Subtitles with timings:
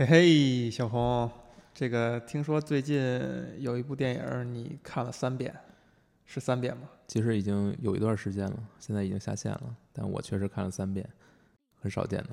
[0.00, 1.30] 嘿嘿，小红，
[1.74, 2.98] 这个听说最近
[3.58, 5.54] 有一部电影你看了三遍，
[6.24, 6.88] 是三遍吗？
[7.06, 11.06] 其实已经有一段时间了，现在已经下线了，但我确实看了三遍，
[11.82, 12.30] 很少见的，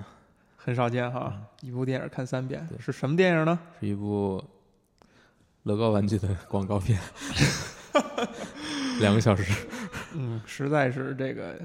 [0.55, 3.59] 很少见哈，一部电影看三遍，是什么电影呢？
[3.81, 4.41] 是一部
[5.63, 6.97] 乐高玩具的广告片，
[9.02, 9.43] 两个小时。
[10.15, 11.59] 嗯，实在是这个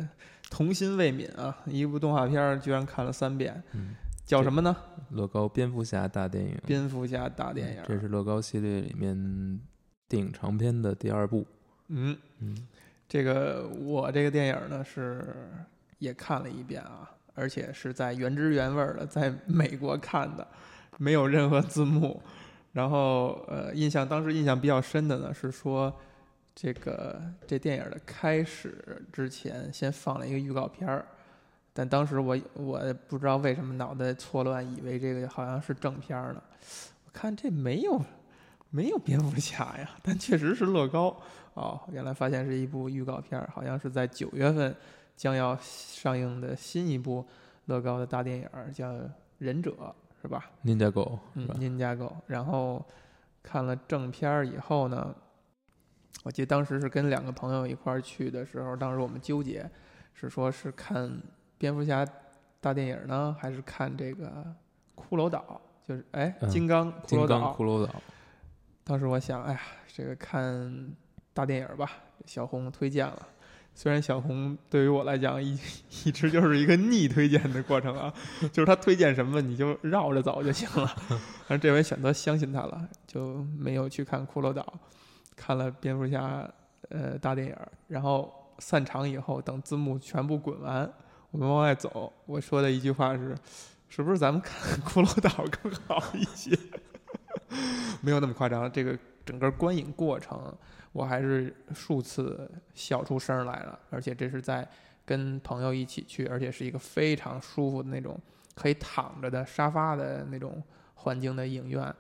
[0.50, 1.57] 童心未泯啊！
[1.64, 3.95] 一部动画片居然看了三遍，嗯，
[4.25, 4.75] 叫什么呢？
[5.11, 7.82] 乐高蝙蝠侠大电影，蝙蝠侠大电影。
[7.86, 9.61] 这是乐高系列里面
[10.08, 11.46] 电影长篇的第二部。
[11.89, 12.57] 嗯，嗯，
[13.08, 15.35] 这个我这个电影呢是
[15.99, 20.46] 也看了一遍啊，而且是在原汁原味儿的在美国看的，
[20.99, 22.22] 没有任何字幕。
[22.72, 25.93] 然后呃，印象当时印象比较深的呢是说，
[26.54, 31.04] 这个这电影的开始之前先放了一个预告片儿，
[31.72, 36.42] 但当时我我不知道为什么脑袋错乱，以为这个好像是正片儿呢。
[37.05, 38.00] 我看这没有
[38.70, 41.16] 没有蝙蝠侠呀，但确实是乐高。
[41.55, 44.74] 哦，原来发现是一部预告片儿，好像是在九月份
[45.16, 47.27] 将要上映的新一部
[47.66, 48.91] 乐高的大电影儿，叫
[49.38, 49.70] 《忍者》，
[50.22, 52.16] 是吧？Ninja Go 是嗯吧？，Ninja Go。
[52.27, 52.82] 然后
[53.42, 55.14] 看了正片儿以后呢，
[56.22, 59.70] 我记得当时是跟两个朋友一块儿去的时候，当时我们纠结
[60.14, 61.20] 是说是看
[61.62, 62.05] 蝙蝠侠
[62.60, 64.44] 大电影呢，还是看这个
[64.96, 65.60] 骷髅岛？
[65.86, 67.56] 就是哎，嗯金刚骷金刚髅岛。
[67.56, 68.02] 骷髅岛，
[68.82, 70.92] 当时我想，哎呀，这个看
[71.32, 71.88] 大电影吧，
[72.27, 73.28] 小红推荐了。
[73.77, 75.56] 虽然小红对于我来讲一
[76.04, 78.12] 一直就是一个逆推荐的过程啊，
[78.52, 80.92] 就是他推荐什么你就绕着走就行了。
[81.47, 84.66] 但是这回选择相信他了，就没有去看骷髅岛，
[85.36, 86.52] 看了蝙蝠侠
[86.88, 90.92] 呃大电影，然后散场以后，等字幕全部滚完，
[91.33, 93.34] 我们往外走，我说的一句话是：
[93.88, 96.56] 是不是咱们看骷髅岛更好一些？
[98.02, 100.55] 没有那么夸张，这个整个观影过程，
[100.92, 104.69] 我还是数次笑出声来了，而且这是在
[105.06, 108.20] 跟朋友一起去，而且是一个非常舒服的那种
[108.54, 110.62] 可以躺着的沙发的那种
[110.97, 111.94] 环境的影院，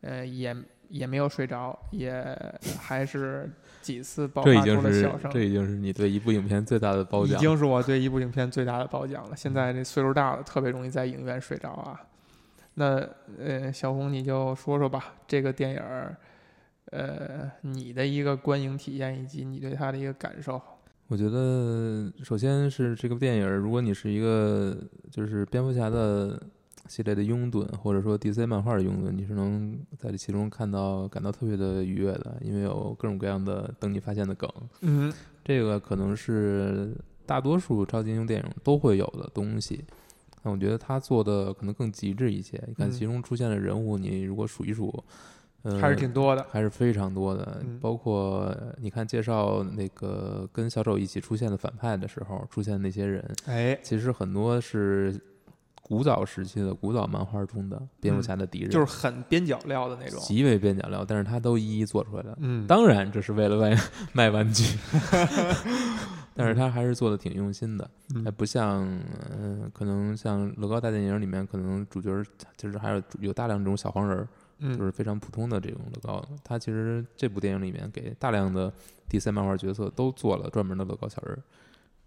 [0.00, 0.56] 呃，也
[0.88, 2.24] 也没有睡着，也
[2.80, 3.50] 还是
[3.80, 5.30] 几次爆发这已经是出了笑声。
[5.30, 7.36] 这已经是你对一部影片最大的褒奖。
[7.36, 9.36] 已经是我对一部影片最大的褒奖了。
[9.36, 12.00] 现在这岁数大了，特别容易在影院睡着啊。
[12.74, 13.04] 那
[13.38, 16.16] 呃，小红你就说说吧，这个电影儿，
[16.92, 20.60] 呃，你的一个观影体验以及你对它的一个感受。
[21.08, 24.76] 我觉得，首先是这个电影儿，如果你是一个
[25.10, 26.40] 就是蝙蝠侠的
[26.88, 34.50] 系列的拥趸，或者说 DC 漫画的拥趸，你是能在这其中看到感到特别的愉悦的，因为有各种各样的等你发现的梗。
[34.80, 35.12] 嗯
[35.44, 36.94] 这个可能是
[37.24, 39.84] 大多数超级英雄电影都会有的东西。
[40.42, 42.62] 那我觉得他做的可能更极致一些。
[42.68, 45.02] 你看嗯其中出现的人物，你如果数一数，
[45.62, 46.46] 嗯，还是挺多的。
[46.50, 55.18] 还是非常多的，嗯包括呃你看介绍那个跟小丑一起出现的反派的时候，出现的那些人，哎，其实很多是
[55.88, 60.20] 古早时期的古早漫画中的蝙蝠侠的敌人，嗯就是很边角料的那种。
[60.20, 62.36] 极为边角料，但是他都一一做出来了。
[62.40, 63.80] 嗯，当然，这是为了卖
[64.12, 64.64] 卖玩具，
[66.36, 68.86] 但是他还是做的挺用心的，嗯还不像，
[69.38, 72.24] 嗯、可能像乐高大电影里面，可能主角儿
[72.56, 74.28] 就是还有有大量这种小黄人儿，
[74.58, 76.22] 嗯，就是非常普通的这种乐高。
[76.44, 78.70] 他其实这部电影里面给大量的
[79.08, 81.42] DC 漫画角色都做了专门的乐高小人儿。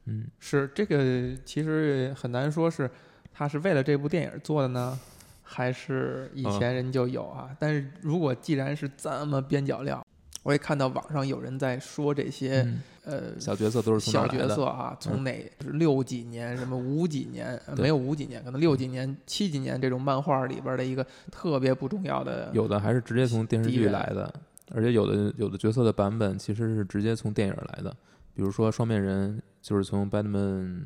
[0.06, 2.90] 嗯，是这个，其实很难说是
[3.34, 5.00] 他是为了这部电影做的呢，
[5.42, 7.50] 还是以嗯前人就有啊？
[7.60, 10.06] 但是如果既然是这么边角料，
[10.44, 14.28] 我也看到网上有人在说这些、嗯呃小角色都是从小？
[14.28, 24.32] 角色啊，从哪是六几年什么五几年，没有五几年，可能六几年、七几年这种漫画里边的一个特别不重要的有的还是直接从电视剧来的，
[24.72, 27.90] 而且有的有的角色的版本其实是直接从电影来的，
[28.36, 30.80] 比如说双面人就是从 Batman。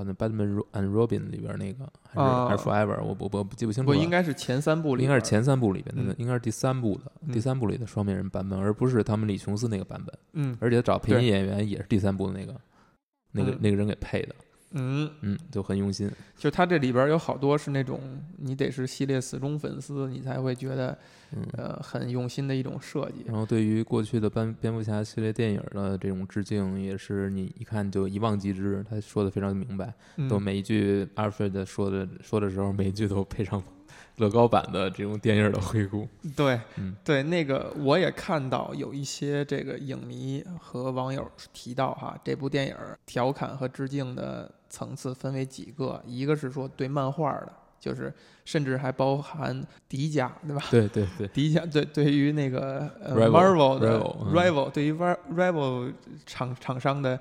[0.00, 3.94] 好像 Batman and Robin 里边那个，还是、啊还是 Forever，我我我不记不清楚了。
[3.94, 10.18] 不应该是前三部里，应该是前三部里边的，嗯应该是第三部的，嗯第三部里的双面人版本，而不是他们李琼斯那个版本。
[10.32, 12.58] 嗯而且找配音演员也是第三部的那个，
[13.32, 14.34] 那个嗯那个人给配的，
[14.70, 16.10] 嗯，嗯，就很用心。
[16.38, 18.00] 就他这里边有好多是那种
[18.38, 20.96] 你得是系列死忠粉丝，你才会觉得
[21.32, 23.24] 嗯，呃很用心的一种设计。
[23.26, 28.84] 然后对于过去的蝙蝙蝠侠系列电影的这种致敬，也是你一看就一望即知。
[28.88, 29.92] 他说的非常明白，
[30.28, 33.62] 都嗯每一句 Alfred 说的说的时候，每一句都配上
[34.16, 36.06] 乐高版的这种电影的回顾。
[36.36, 42.76] 对，嗯对，那个我也看到有一些这个影迷和网友提到哈，这部电影
[43.06, 48.12] 调侃和致敬的层次分为几个，一个是说对漫画的，就是
[48.44, 50.62] 甚至还包含迪迦，对吧？
[50.70, 53.98] 对对对，迪迦对对于那个呃 Rival- Marvel 的
[54.32, 55.92] Rival，对于 Ri- Rival
[56.26, 57.18] 厂厂商的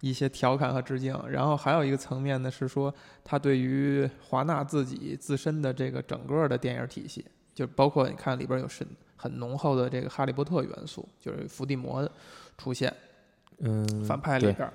[0.00, 2.94] 一些调侃和致敬，然后还有一个层面呢是说
[3.24, 7.24] 他对于华纳自己自身的这个整个的电影体系，
[7.54, 8.86] 就包括你看里边有深
[9.16, 12.06] 很浓厚的这个哈利波特元素，就是伏地魔
[12.58, 12.92] 出现
[13.58, 14.68] 嗯，反派里边，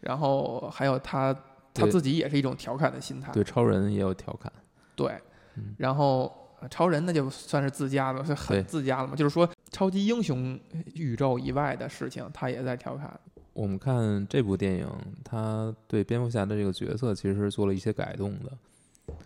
[0.00, 1.36] 然后还有他
[1.74, 4.52] 他自己也是一种调侃的心态，对超人也有调侃，
[4.94, 5.12] 对
[5.56, 9.14] 嗯，然后呃超人那就算是自家的，是很自家了嘛。
[9.16, 10.58] 就是说，超级英雄
[10.94, 13.18] 宇宙以外的事情，他也在调侃。
[13.52, 14.88] 我们看这部电影，
[15.22, 18.52] 他对蝙蝠侠的这个角色其实是做了一些改动的。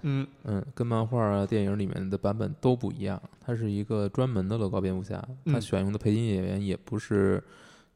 [0.02, 3.20] 嗯嗯，跟漫画啊、电影里面的版本都不一样。
[3.40, 7.40] 他是一个专门的乐高蝙蝠侠，他嗯选用的配音演员也不是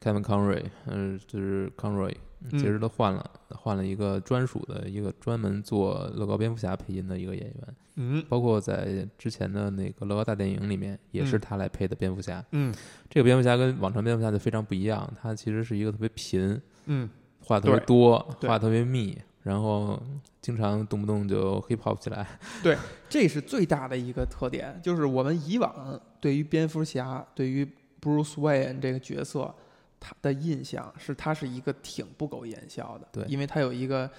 [0.01, 2.15] Kevin Conroy，嗯、就是 Conroy，
[2.49, 7.75] 嗯其实他换了，换了一个专属的一个专门做乐高蝙蝠侠配音的一个演员。
[7.97, 12.43] 嗯包括在之前的那个乐高大电影里面，也是嗯他来配的蝙蝠侠。
[12.51, 12.73] 嗯
[13.09, 17.07] 这个蝙蝠侠跟往常蝙蝠侠就非常不一样，他其实是一个特别贫，嗯，
[17.41, 20.01] 话特别多，话特别密，然后
[20.41, 22.25] 经常动不动就 hip hop 起来。
[22.63, 22.77] 对
[23.09, 27.67] 这是最大的一个特点，就是我们以往对于蝙蝠侠，对于
[28.01, 29.53] Bruce Wayne 这个角色，
[30.01, 34.09] 他的印象是他是一个挺不苟言笑的，对因为他有一个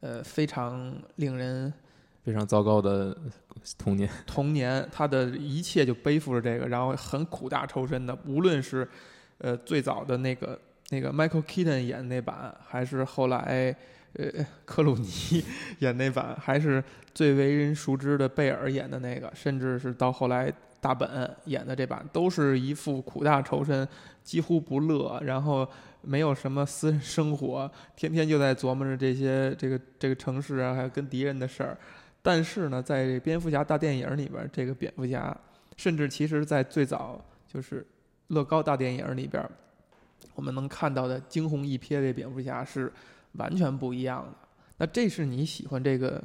[0.00, 1.70] 呃非常令人
[2.24, 3.14] 非常糟糕的
[3.76, 8.16] 童年， 童年，他的一切就背负着这个，然后很苦大仇深的。
[8.24, 8.88] 无论是
[9.38, 10.58] 呃最早的那个
[10.90, 13.76] 那个 Michael Keaton 演那版，还是后来
[14.12, 15.08] 呃克鲁尼
[15.80, 23.88] 演那版，还是最为人熟知的贝尔演的那个，甚至是到后来大本演的这版，都是一副苦大仇深，
[24.22, 25.66] 几乎不乐，然后。
[26.04, 31.78] 没有什么私生活，天天就在琢磨着这些这个这个城市啊，还有跟敌人的事儿。
[32.20, 35.32] 但是呢，在蝙蝠侠大电影里边，这个蝙蝠侠，
[35.76, 37.86] 甚至其实在最早就是
[38.26, 39.48] 乐高大电影里边，
[40.34, 42.92] 我们能看到的惊鸿一瞥的蝙蝠侠是
[43.34, 44.48] 完全不一样的。
[44.78, 46.20] 那这是你喜欢这个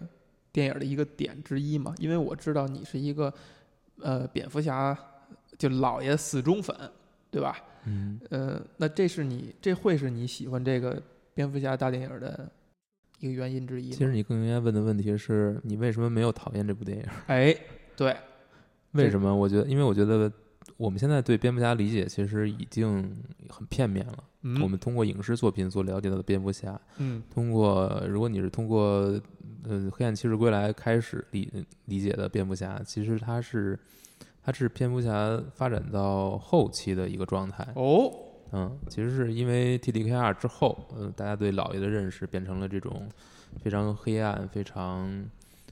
[0.52, 1.94] 电影的一个点之一吗？
[2.00, 3.32] 因为我知道你是一个
[4.02, 4.98] 呃蝙蝠侠
[5.58, 6.76] 就老爷死忠粉，
[7.32, 7.58] 对吧？
[7.86, 11.02] 嗯，呃，那这是你这会是你喜欢这个
[11.34, 12.52] 蝙蝠侠大电影的
[13.20, 13.92] 一个原因之一？
[13.92, 17.06] 其实你更应该问的问题是你为什么没有讨厌这部电影？
[17.28, 17.56] 哎，
[17.96, 18.16] 对，
[18.92, 19.34] 为什么？
[19.34, 20.32] 我觉得，因为我觉得
[20.76, 23.16] 我们现在对蝙蝠侠理解其实已经
[23.50, 24.24] 很片面了。
[24.48, 28.80] 嗯，我们通过影视作品所了解到的蝙蝠侠，嗯通过如果你是通过
[29.64, 31.52] 呃《黑暗骑士归来》开始理
[31.86, 33.78] 理解的蝙蝠侠，其实它是
[34.42, 37.68] 它是蝙蝠侠发展到后期的一个状态。
[37.76, 38.10] 哦，
[38.54, 43.10] 嗯，其实是因为 T D K R 之后，嗯、大家对老爷的认识变成了这种
[43.62, 45.30] 非常黑暗、非常呃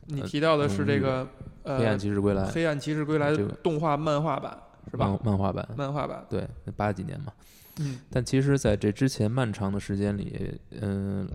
[0.08, 1.26] 你提到的是这个
[1.64, 3.32] 呃黑暗骑士归来黑暗骑士归来》
[3.64, 4.58] 动画漫画版
[4.92, 5.08] 是吧？
[5.08, 7.32] 漫漫画版，漫画版，对，八几年嘛。
[7.80, 11.28] 嗯但其实，在这之前漫长的时间里，嗯、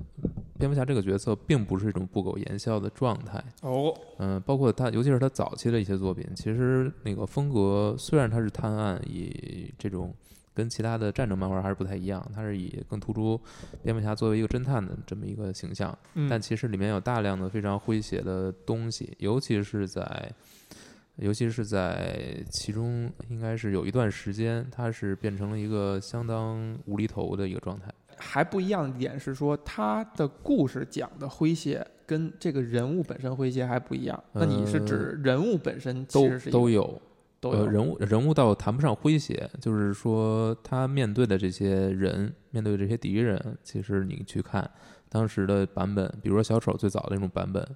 [0.58, 3.42] 蝙蝠侠这个角色并不是一种不苟言笑的状态。
[3.62, 10.14] 哦，嗯、包括他，尤其是他早期的一些作品，其实那个风格虽然他是探案，以这种
[10.54, 13.40] 跟其他的战争漫画还是不太一样，他是以更突出
[13.82, 20.32] 蝙蝠侠作为一个侦探的这么一个形象，嗯但其实里面有大量的非常诙谐的东西，尤其是在。
[21.20, 27.92] 尤其是在其中，应该是有一段时间，它是变成了一个相当无厘头的一个状态。
[28.16, 34.22] 还不一样的点是说，他的故事讲的诙谐跟这个人物本身诙谐还不一样。
[34.32, 37.00] 那你是指人物本身其都都有，
[37.40, 44.70] 都有呃、人物人物倒谈不上诙谐，就是说他面对的这些人，面对这些敌人，其实你去看
[45.08, 47.66] 当时的版本，比如说小丑最早的那种版本，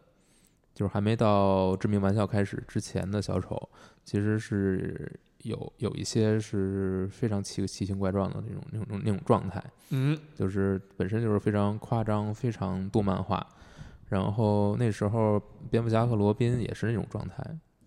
[0.75, 3.69] 就是还没到致命玩笑开始之前的小丑，
[4.04, 5.11] 其实是
[5.43, 9.62] 有有一些是非常奇奇形怪状的那种那种那种状态。
[9.90, 13.47] 嗯就是本身就是非常夸张、非常动漫化。
[14.09, 15.40] 然后那时候
[15.71, 17.43] 蝙蝠侠和罗宾也是那种状态，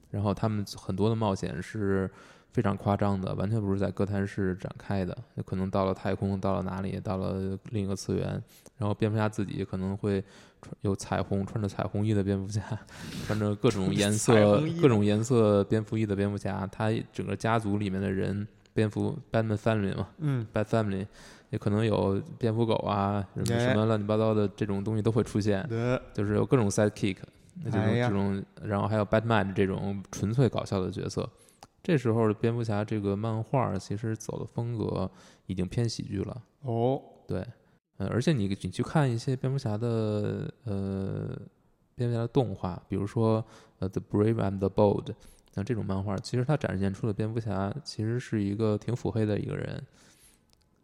[0.10, 2.10] 然后他们很多的冒险是
[2.57, 8.41] 非常夸张的，完全不是在哥谭市展开的，有可能到了太空，到了哪里，到了另一个次元。
[8.79, 10.19] 然后蝙蝠侠自己可能会
[10.59, 12.63] 穿有彩虹，穿着彩虹衣的蝙蝠侠，
[13.27, 21.05] 穿着各种颜色、各种颜色蝙蝠衣的蝙蝠侠，他整个家族里面的人，蝙蝠 Batman Family 嘛，嗯 Bad Family，
[21.51, 27.17] 也可能有蝙蝠狗啊，什么哎什么乱七八糟的这种东西都会出现，的就是有各种 sidekick，
[27.65, 31.29] 这种这种，然后还有 Batman 这种纯粹搞笑的角色。
[31.88, 35.10] 这时候的蝙蝠侠这个漫画其实走的风格
[35.46, 37.39] 已经偏喜剧了，哦，对，
[38.00, 41.41] 嗯，而且你你去看一些蝙蝠侠的呃
[41.96, 43.41] 蝙蝠侠的动画，比如说
[43.79, 45.06] 呃《The Brave and the Bold》，
[45.56, 49.82] 像这种漫画，其实它展现出的蝙蝠侠其实是一个挺腹黑的一个人。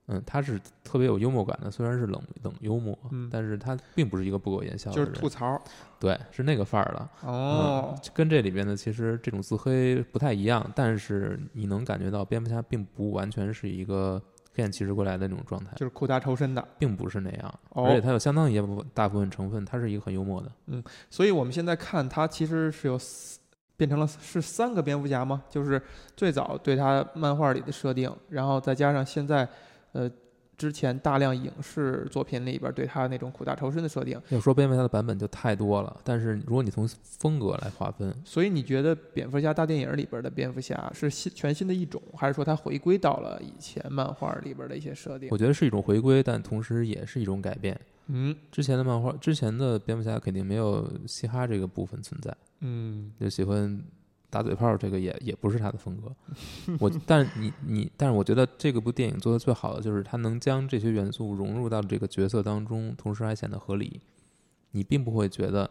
[0.07, 5.61] 嗯，他是特别有幽默感的，虽然是冷冷幽默，嗯但是他并不是一个不苟言笑的就是人，吐槽。
[5.99, 7.09] 对，是那个范儿的。
[7.21, 14.21] 哦，嗯，跟这里边的其实这种自黑不太一样，但是你能感觉到蝙蝠侠并不完全是一个
[14.53, 16.67] 黑暗骑士过来的那种状态，就是苦大仇深的。
[16.77, 20.51] 并不是那样，哦而且它有相当一部分大部分成分，它是一个很幽默的。
[20.67, 23.39] 嗯所以我们现在看它其实是有四
[23.77, 25.41] 变成了是三个蝙蝠侠吗？
[25.49, 25.81] 就是
[26.15, 29.47] 最早对他漫画里的设定，然后再加上现在
[29.93, 30.11] 呃
[30.55, 34.21] 之前大量影视作品里边对他那种苦大仇深的设定。
[34.29, 45.37] 要说蝙蝠侠的版本就太多了，但是如果你从风格来划分，所以你觉得蝙蝠侠大电影里边的蝙蝠侠是新全新的一种，还是说它回归到了以前漫画里边的一些设定我？
[45.37, 47.77] 觉得是一种回归，但同时也是一种改变。
[48.07, 53.83] 嗯之前的漫画，之前的蝙蝠侠肯定没有嘻哈这个部分存在，嗯就喜欢
[54.33, 56.11] 打嘴炮，这个也也不是他的风格。
[56.81, 64.01] 我，但是你你，但是我觉得这个部电影做的最好的就是他能将这些元素融入到这个角色当中，同时还显得合理。
[64.71, 65.69] 你并不会觉得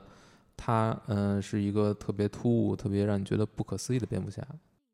[0.57, 4.47] 他嗯、呃是一个特别突兀、特别让你觉得不可思议的蝙蝠侠。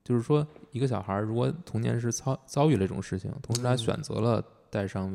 [0.02, 5.14] 就是说，一个小孩儿如果童年是遭遭遇了这种事情，同时他嗯选择了戴上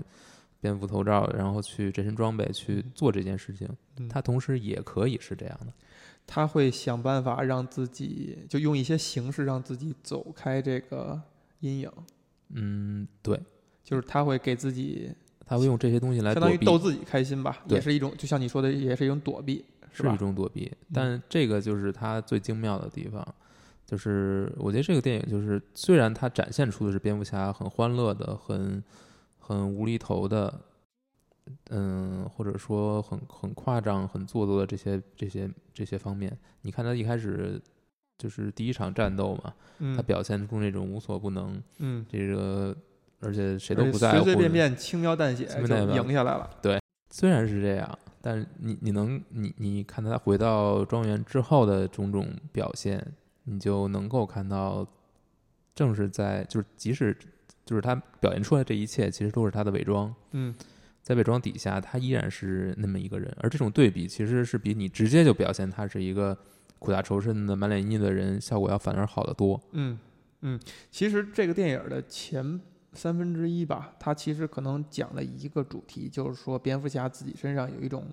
[0.61, 3.67] 蝙蝠头罩，然后去这身装备去做这件事情，
[3.97, 5.73] 嗯他同时也可以是这样的。
[6.25, 11.21] 他会想办法让自己就用一些形式让自己走开这个
[11.59, 11.91] 阴影，
[12.49, 13.39] 嗯，对，
[13.83, 15.11] 就是他会给自己
[15.45, 19.87] 他会用这些东西来相，当于逗自己开心吧，也是一种，就像你说的，也是一种躲避，吧？
[19.91, 20.17] 是一？
[20.17, 20.71] 种躲避。
[20.93, 23.25] 但这个就是他最精妙的地方，
[23.85, 28.83] 就是我觉得这个电影就是虽然它展现出的是蝙蝠侠很欢乐的、很
[29.37, 30.61] 很无厘头的，
[31.69, 37.61] 嗯，或者说很很夸张、很做作的这些这些这些方面，你看他一开始
[38.17, 39.95] 就是第一场战斗嘛，嗯。
[39.95, 42.75] 他表现出那种无所不能，嗯，这个
[43.19, 46.49] 而且谁都不在乎，随随便便轻描淡写就赢下来了。
[46.61, 53.05] 对虽然是这样，但是你你能你你看他回到庄园之后的种种表现，
[53.43, 54.87] 你就能够看到，
[55.75, 57.15] 正是在就是即使
[57.65, 60.53] 就是他表现出来这一切，其实都是他的伪装，嗯
[61.03, 63.31] 在伪装底下，他依然是那么一个人。
[63.41, 66.35] 而这种对比，其实是比你直接就表现他是一个
[66.79, 69.61] 苦大仇深的满脸阴翳的人，效果要反而好得多。
[69.73, 69.99] 嗯
[70.41, 72.59] 嗯，其实这个电影的前
[72.93, 78.05] 三分之一吧，它其实可能讲了一个主题，就是说蝙蝠侠自己身上有一种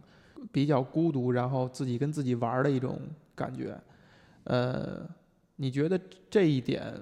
[0.51, 3.01] 比较孤独，然后自己跟自己玩的一种
[3.35, 3.81] 感觉。
[4.45, 5.09] 呃，
[5.57, 6.95] 你觉得这一点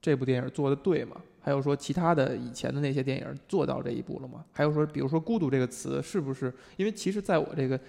[0.00, 1.16] 这部电影做的对吗？
[1.48, 4.44] 还有说其他的以前的那些电影做到这一步了吗？
[4.52, 6.52] 还有说，比如说“孤独”这个词是不是？
[6.76, 7.80] 因为其实在我这个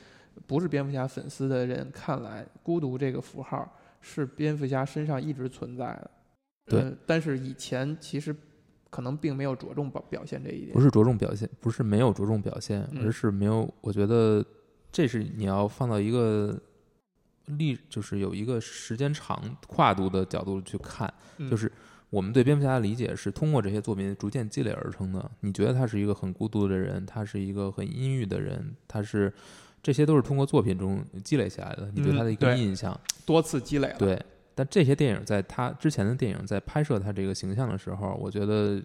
[0.47, 6.11] 不是蝙蝠侠粉丝的人看来，“孤独”这个符号是蝙蝠侠身上一直存在的。
[6.67, 8.33] 对呃但是以前其实
[8.89, 10.71] 可能并没有着重表表现这一点。
[10.71, 13.69] 不是着重表现，不是没有着重表现，嗯而是没有。
[13.81, 14.41] 我觉得
[14.89, 16.57] 这是你要放到一个
[17.57, 19.37] 历，就是有一个时间长
[19.67, 21.69] 跨度的角度去看，嗯就是
[22.09, 25.31] 我们对蝙蝠侠的理解是通过这些作品逐渐积累而成的。
[25.41, 29.31] 你觉得他是一个很孤独的人，他是一个很阴郁的人，他是
[29.83, 32.99] 这些都是通过作品中积累下来的，你对他的一个印象。
[33.25, 33.97] 多次积累了。
[33.99, 34.19] 对，
[34.55, 38.81] 但这些电影在他之前的电影在拍摄他这个形象的时候，我觉得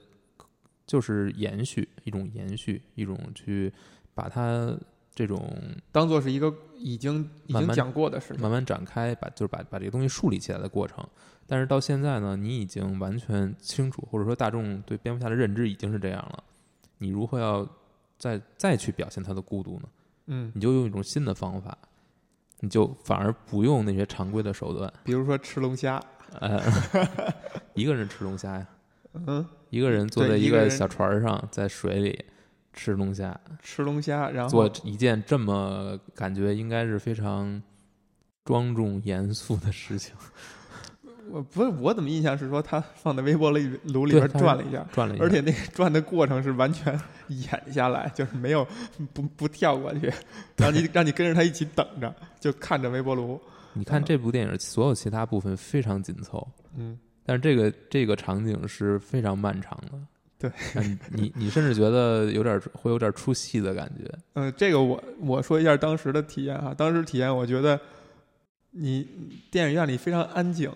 [0.87, 3.73] 就是延续一种延续，一种去
[4.13, 4.79] 把他
[5.15, 5.57] 这种
[5.93, 8.43] 当做是一个已经已经讲过的事情。
[8.43, 11.07] 慢慢展开，把就是把把这个东西树立起来的过程。
[11.47, 16.43] 但是到现在呢，你已经完全清楚，或者说大众对蝙蝠侠的认知已经是这样了，
[16.99, 17.69] 你如何要
[18.19, 19.89] 再再去表现他的孤独呢？
[20.27, 21.77] 嗯，你就用一种新的方法，
[22.61, 26.03] 你就反而不用那些常规的手段，比如说吃龙虾。
[26.41, 26.61] 呃，
[27.75, 28.67] 一个人吃龙虾呀，
[29.13, 32.25] 嗯，一个人坐在一个小船上，在水里
[32.75, 37.63] 吃龙虾，吃龙虾，然后做一件这么感觉应该是非常
[38.45, 40.15] 庄重严肃的事情，
[41.31, 46.93] 我不是我怎么印象是说他放在微波里炉里边转了一下，转了一下，而且那个转的过程是完全
[47.29, 48.67] 演下来，就是没有
[49.13, 50.13] 不不跳过去，
[50.57, 53.41] 让你让你跟着他一起等着，就看着微波炉。
[53.73, 59.99] 你看这部电影所有其他部分非常紧凑，嗯，但是这个这个场景是非常漫长的。
[60.45, 64.11] 对嗯，你你甚至觉得有点会有点出戏的感觉。
[64.35, 67.81] 嗯，这个我我说一下当时的体验哈，当时体验我觉得
[68.73, 69.09] 你
[69.51, 70.71] 电影院里非常安静，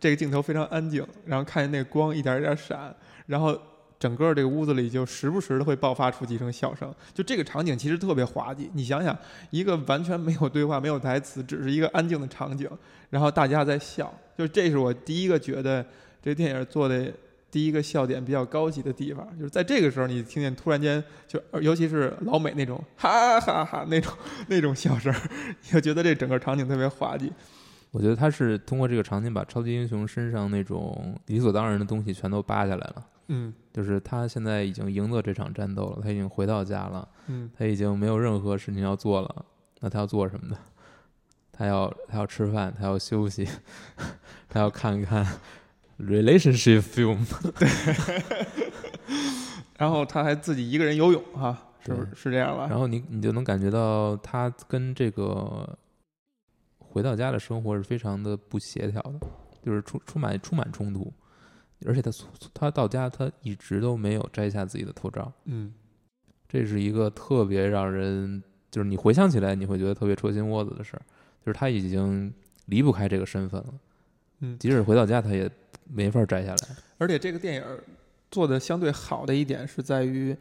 [0.00, 2.92] 这个镜头非常安静，然后看见那个光一点一点闪，
[3.26, 3.56] 然后
[3.96, 8.68] 整个这个屋子里就时不时的会爆发出几声笑声，就这个场景其实特别滑稽。
[8.74, 9.16] 你想想，
[9.50, 12.68] 一个完全没有对话、没有台词，只是一个安静的场景，
[13.10, 15.86] 然后大家在笑，就这是我第一个觉得
[16.20, 17.12] 这电影做的
[17.52, 24.10] 第一个笑点比较高级的地方，就是在这个时候你听见突然间就，尤其是老美那种哈哈哈那种
[24.48, 25.14] 那种笑声，
[25.60, 27.30] 你就觉得这整个场景特别滑稽。
[27.90, 33.06] 我觉得他是通过这个场景把超级英雄身上那种理所当然的东西全都扒下来了。
[33.28, 39.44] 嗯，就是他现在已经赢得这场战斗了，他已经回到家了，嗯，他已经没有任何事情要做了。
[39.80, 40.56] 那他要做什么呢？
[41.52, 43.46] 他要他要吃饭，他要休息，
[44.48, 45.26] 他要看看
[46.02, 47.24] relationship film。
[47.58, 47.68] 对，
[49.78, 52.66] 然后他还自己一个人游泳，哈，是不是是这样吧？
[52.68, 55.78] 然后你你就能感觉到他跟这个。
[56.78, 59.18] 回到家的生活是非常的不协调的，
[59.64, 61.10] 就是充充满充满冲突，
[61.86, 62.10] 而且他
[62.52, 65.72] 他到家他一直都没有摘下自己的头罩，嗯，
[66.46, 71.02] 这是一个特别让人就是你回想起来你会觉得特别戳心窝子的事儿，
[71.42, 72.30] 就是他已经
[72.66, 73.72] 离不开这个身份了，
[74.42, 75.50] 嗯，即使回到家他也
[75.84, 77.64] 没法摘下来，而且这个电影
[78.30, 80.36] 做的相对好的一点是在于，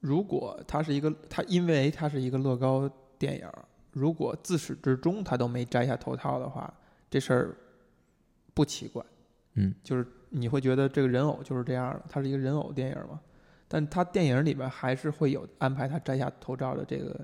[0.00, 2.88] 如果他是一个他因为他是一个乐高
[3.18, 3.48] 电影。
[3.94, 6.72] 如果自始至终他都没摘下头套的话，
[7.10, 7.54] 这事儿
[8.54, 9.04] 不奇怪。
[9.52, 13.20] 嗯，就是你会觉得这个人偶就是这样的，它是一个人偶电影嘛。
[13.68, 17.20] 但他电影里边还是会有安排他摘下头罩的这个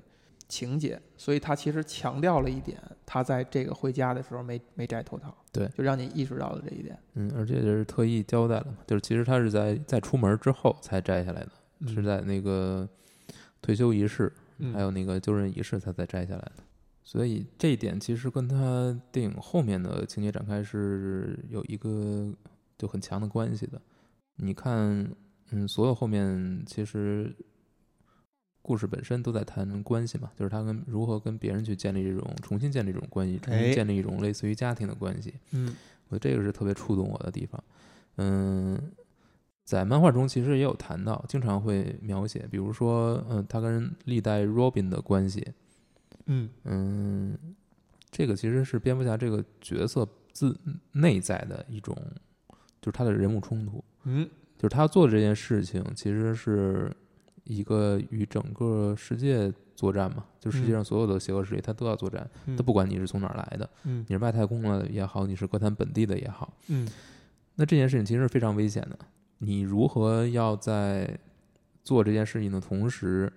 [0.49, 5.33] 情节，所以他其实强调了一点，他在这个回家的时候没没摘头套。
[5.53, 6.99] 对，就让你意识到了这一点。
[7.13, 12.89] 嗯，而且也是特意交代了嘛，就是其实他是在在出门之后才摘下来的，是在那个
[13.61, 14.29] 退休仪式。
[14.73, 16.63] 还有那个就任仪式，他才摘下来的，
[17.01, 22.29] 所以这一点其实跟他电影后面的情节展开是有一个
[22.77, 23.81] 就很强的关系的。
[24.35, 25.09] 你看，
[25.51, 27.33] 嗯，所有后面其实
[28.69, 35.33] 故事本身都在谈关系嘛，就是他跟如何跟别人去建立这种重新建立这种关系，重新建立一种类似于家庭的关系。
[35.49, 35.75] 嗯，
[36.09, 37.63] 我觉得这个是特别触动我的地方。
[38.17, 38.79] 嗯。
[39.63, 45.47] 在漫画中其实也有谈到，经常会描写，比如说，嗯，他跟历代 Robin 的关系，
[46.25, 47.37] 嗯嗯，
[48.09, 50.57] 这个其实是蝙蝠侠这个角色自
[50.93, 51.95] 内在的一种，
[52.81, 56.91] 就是他的人物冲突，嗯，就是他做这件事情其实是
[57.49, 66.87] 一个与整个世界作战嘛，就世界上所有的邪恶势力他都要作战，他不管你是从哪儿来的，嗯，你是外太空的也好，你是哥谭本地的也好，嗯，
[67.55, 68.99] 那这件事情其实是非常危险的。
[69.39, 71.17] 你如何要在
[71.83, 73.33] 做这件事情的同时，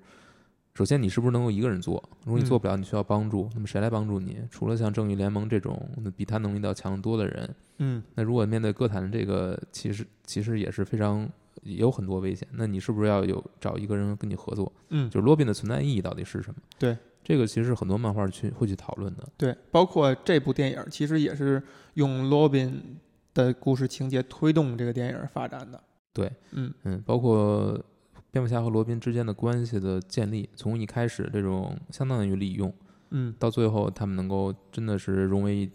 [0.74, 2.02] 首先你是不是能够一个人做？
[2.24, 4.36] 如果你做不了，你需要帮助，那么谁来帮助你？
[4.50, 11.26] 除了像正义联盟这种比他能力要强得多的人，嗯，那如果面对哥谭这个，其实其实也是非常
[11.62, 12.46] 有很多危险。
[12.52, 14.72] 那你是不是要有找一个人跟你合作？
[14.90, 16.56] 嗯，就是罗宾的存在意义到底是什么？
[16.78, 19.28] 对，这个其实很多漫画去会去讨论的。
[19.36, 21.62] 对，包括这部电影其实也是
[21.94, 22.98] 用罗宾
[23.34, 25.82] 的故事情节推动这个电影发展的。
[26.12, 27.82] 对，嗯嗯，包括
[28.30, 32.72] 蝙蝠侠和罗宾之间的关系的建立，从一开始这种相当于利用，
[33.10, 35.70] 嗯，到最后他们能够真的是融为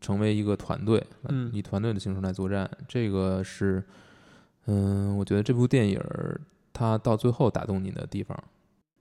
[0.00, 3.82] 成为一个团队，嗯，以团队的形式来作战，这个是，
[4.70, 6.00] 嗯，我觉得这部电影
[6.72, 8.44] 它到最后打动你的地方，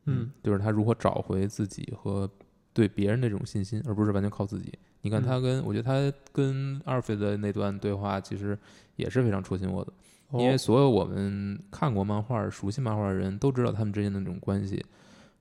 [0.06, 2.28] 嗯，就是他如何找回自己和
[2.74, 4.74] 对别人的这种信心，而不是完全靠自己。
[5.02, 8.58] 你看他跟，我觉得他跟阿尔菲的那段对话，其实
[8.96, 9.94] 也是非常戳心我的。
[10.34, 14.84] 因为所有我们看过漫画、熟悉漫画的人都知道，他们之间的那种关系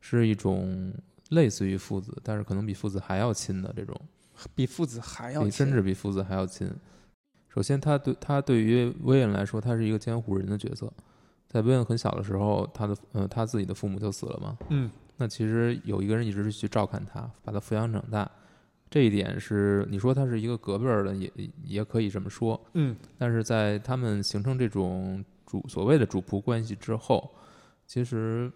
[0.00, 0.92] 是一种
[1.30, 3.94] 类似于父子，但是可能比父子还要亲的这种，
[4.54, 6.70] 比父子还要亲，甚至比父子还要亲。
[7.48, 10.92] 首先，他对他对于威恩来说，他是一个监护人的角色。
[11.48, 18.30] 在威恩很小的时候，他的呃他自己的父母就死了嘛，嗯，那其实有一个人一直是去照看他，把他抚养长大。
[18.90, 21.32] 这一点是你说他是一个隔辈儿的，也
[21.64, 22.60] 也可以这么说。
[22.74, 27.30] 嗯，但是在他们形成这种主所谓的主仆关系之后，
[27.86, 28.50] 其实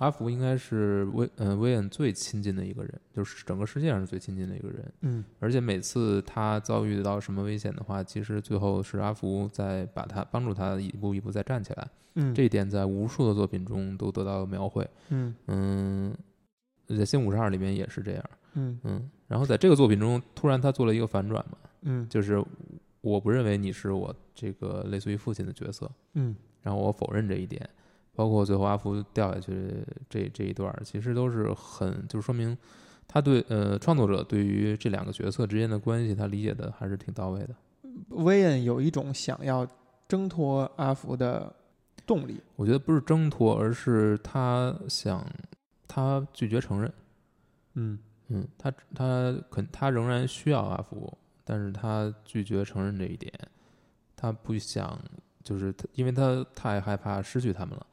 [0.00, 4.92] 阿福应该是威嗯威恩最亲近的一个人，就是整个世界上是最亲近的一个人。
[5.02, 11.86] 嗯，而且每次他遭遇到什么危险的话，其实最后是阿福在把他帮助他一步一步再站起来。
[12.14, 14.88] 嗯，这一点在无数的作品中都得到描绘。
[15.10, 16.16] 嗯嗯，
[16.86, 18.24] 在新五十二里面也是这样。
[18.54, 22.42] 嗯嗯，然后在这个作品中，突然他做了一个反转嘛，嗯，就是
[23.02, 27.68] 我不认为你是我这个类似于父亲的角色，嗯，然后我否认这一点，
[28.20, 32.54] 包括最后阿福掉下去这这一段，其实都是很就是说明
[33.08, 37.54] 他对呃创作者对于这两个角色之间的关系，他理解的还是挺到位的。
[38.10, 39.66] 威恩有一种想要
[40.06, 41.50] 挣脱阿福的
[42.04, 42.38] 动力。
[42.56, 45.26] 我觉得不是挣脱，而是他想，
[45.88, 46.92] 他拒绝承认。
[47.72, 51.10] 嗯嗯，他他肯他仍然需要阿福，
[51.42, 53.32] 但是他拒绝承认这一点，
[54.14, 55.00] 他不想，
[55.42, 57.86] 就是他，因为他太害怕失去他们了。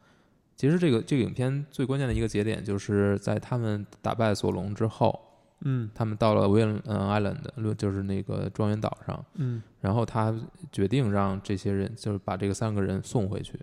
[0.58, 5.18] 其实这个这个影片最关键的一个节点，就是在他们打败索隆之后，
[5.62, 5.90] 嗯。
[5.94, 9.62] 他们到了 Will 嗯 Island，就是那个庄园岛上，嗯。
[9.80, 10.36] 然后他
[10.72, 13.54] 决定让这些人，就是把这个三个人送回去，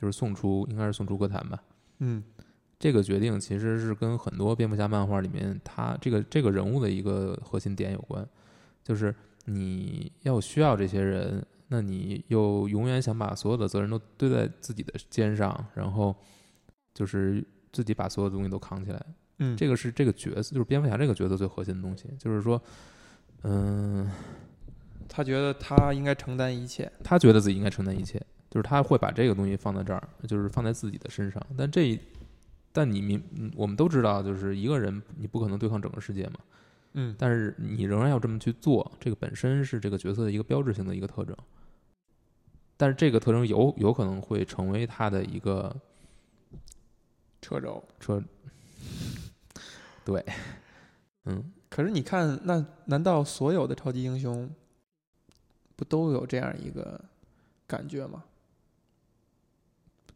[0.00, 1.62] 就是送出，应该是送出歌坛吧。
[1.98, 2.24] 嗯。
[2.78, 8.26] 这个决定其实是跟很多蝙蝠侠漫画里面他这个这个人物的一个核心点有关，
[8.82, 9.14] 就是
[9.44, 16.14] 你要需要这些人，那你又永远想把所有的责任都堆在自己的肩上，然后
[16.92, 19.02] 就是自己把所有的东西都扛起来。
[19.38, 22.62] 嗯，这个是这个角色，就是蝙蝠侠这个角色最核心的东西，就是说，
[23.44, 24.06] 嗯、
[25.08, 26.92] 他觉得他应该承担一切。
[27.02, 31.42] 他觉得自己应该承担一切，就是他会把这个东西放在这儿，就是放在自己的身上。
[31.56, 31.98] 但这一，
[32.70, 36.34] 但你明，嗯我们都知道，就是一个人你不可能对抗整个世界嘛。
[36.92, 41.34] 嗯但是你仍然要这么去做，这个本身是这个角色的一个标志性的一个特征。
[42.82, 45.72] 但是这个特征有有可能会成为他的一个
[47.40, 47.80] 车轴。
[48.00, 48.20] 车，
[50.04, 50.26] 对，
[51.26, 54.52] 嗯，可是你看，那难道所有的超级英雄
[55.76, 57.00] 不都有这样一个
[57.68, 58.24] 感觉吗？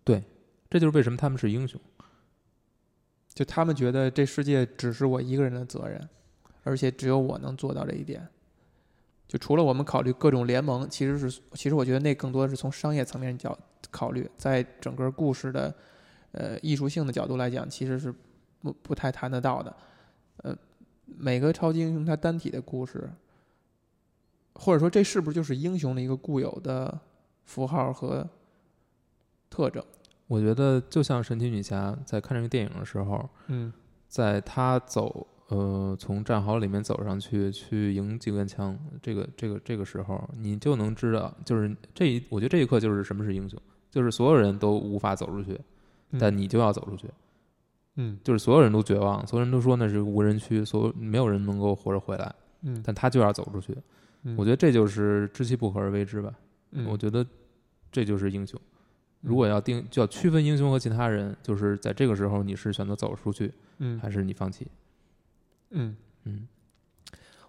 [0.02, 0.24] 对
[0.68, 1.80] 这就是为什么他们是英雄。
[3.28, 6.08] 就他们觉得这世界只是我一个人的责任，
[6.64, 8.28] 而且只有我能做到这一点。
[9.28, 13.56] 就除了我们考虑各种联盟，其实是其实我觉得那更多的是从商业层面角
[13.90, 15.74] 考虑，在整个故事的
[16.32, 18.14] 呃艺术性的角度来讲，其实是
[18.60, 19.76] 不不太谈得到的。
[20.38, 20.56] 呃，
[21.06, 23.10] 每个超级英雄他单体的故事，
[24.54, 27.00] 或者说这是不是就是英雄的一个固有的
[27.44, 28.28] 符号和
[29.50, 29.84] 特征？
[30.28, 33.72] 我觉得就像神奇女侠在看这个电影的时候，嗯
[34.08, 45.58] 在她走呃从战壕里面走上去去迎机关枪这个这个这个时候，你就能知道，就是这一我觉得这一刻就是什么是英雄，就是所有人都无法走出去，
[46.18, 47.08] 但你就要走出去，
[47.94, 53.76] 嗯就是所有人都绝望，所有人都说那是无人区，所有没有人能够活着回来，嗯，但他就要走出去。
[54.24, 56.34] 嗯我觉得这就是知其不可而为之吧。
[56.72, 57.24] 嗯我觉得
[57.92, 58.60] 这就是英雄。
[59.20, 64.66] 如果要定，就要区分英雄和其他人，就是在这个时候你是选择走出去，嗯还是你放弃？
[65.76, 66.48] 嗯，嗯。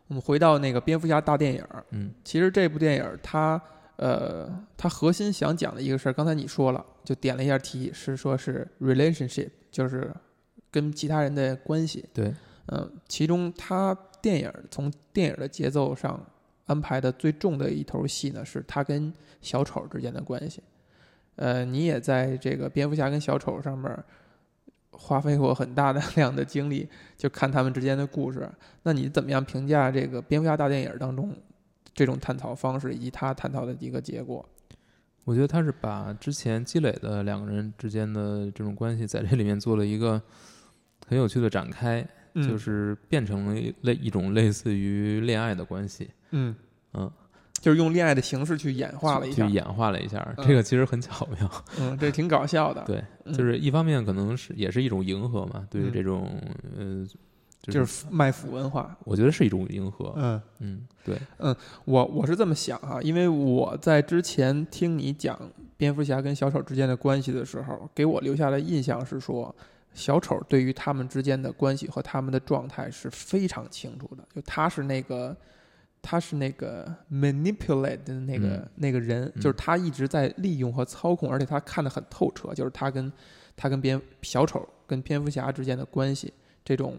[0.07, 2.13] 我们回到那个蝙蝠侠大电影儿，嗯。
[2.23, 3.61] 其实这部电影儿它
[3.97, 10.13] 呃，它核心想讲的一个事儿，刚才你说了，就点了一下题，是说是 relationship，就是
[10.69, 12.05] 跟其他人的关系。
[12.13, 12.33] 对，
[12.67, 16.23] 嗯、其中它电影儿从电影儿的节奏上
[16.67, 19.11] 安排的最重的一头戏呢，是他跟
[19.41, 20.61] 小丑之间的关系。
[21.37, 24.05] 呃，你也在这个蝙蝠侠跟小丑上面儿
[24.91, 28.49] 花费过很大的 量的精力，就看他们之间的故事。
[28.83, 31.35] 那你怎么样评价这个蝙蝠侠大电影当中
[31.93, 34.47] 这种探讨方式，以及他探讨的一个结果？
[35.23, 40.21] 我觉得他是把之前积累的两个人之间的这种关系，在这里面做了一个
[41.05, 46.55] 很有趣的展开，嗯就是变成了一类一种类似于恋爱的关系，嗯
[46.93, 47.11] 嗯，
[47.59, 51.51] 就是用恋爱的形式去演化了一下去，演化了一下，嗯这个其实很巧妙。
[51.79, 52.83] 嗯，这挺搞笑的。
[52.85, 56.29] 对，嗯就是一方面可能是也是一种迎合嘛，对于嗯这种
[56.77, 57.07] 呃，
[57.61, 58.95] 就就是卖腐文化。
[59.03, 60.13] 我觉得是一种迎合。
[60.17, 65.39] 嗯，嗯，对，嗯我我是这么想啊，因为我在之前听你讲
[65.75, 69.53] 蝙蝠侠跟小丑之间的关系的时候，给我留下的印象是说，
[69.93, 75.35] 小丑对于他们之间的关系和他们的状态是非常清楚的，就他是那个。
[76.01, 78.69] 他是那个 manipulate 的那个、嗯。
[78.75, 79.41] 那个人，嗯。
[79.41, 83.11] 就是他一直在利用和操控，而且他看得很透彻，就是他跟
[83.55, 86.33] 他跟蝙小丑跟蝙蝠侠之间的关系，
[86.63, 86.97] 这种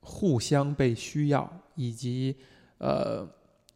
[0.00, 2.36] 互相被需要以及
[2.78, 3.26] 呃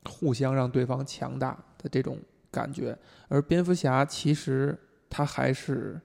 [0.04, 2.18] 互相让对方强大的这种
[2.50, 2.96] 感觉。
[3.28, 4.78] 而蝙蝠侠其实
[5.10, 6.00] 他还是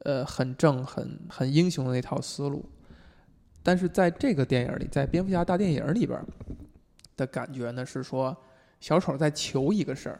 [0.00, 2.64] 呃很正、很很英雄的那套思路，
[3.62, 6.24] 但是在这个电影里，在蝙蝠侠大电影里边儿
[7.18, 8.34] 的感觉呢是说，
[8.80, 10.18] 小丑在求一个事儿，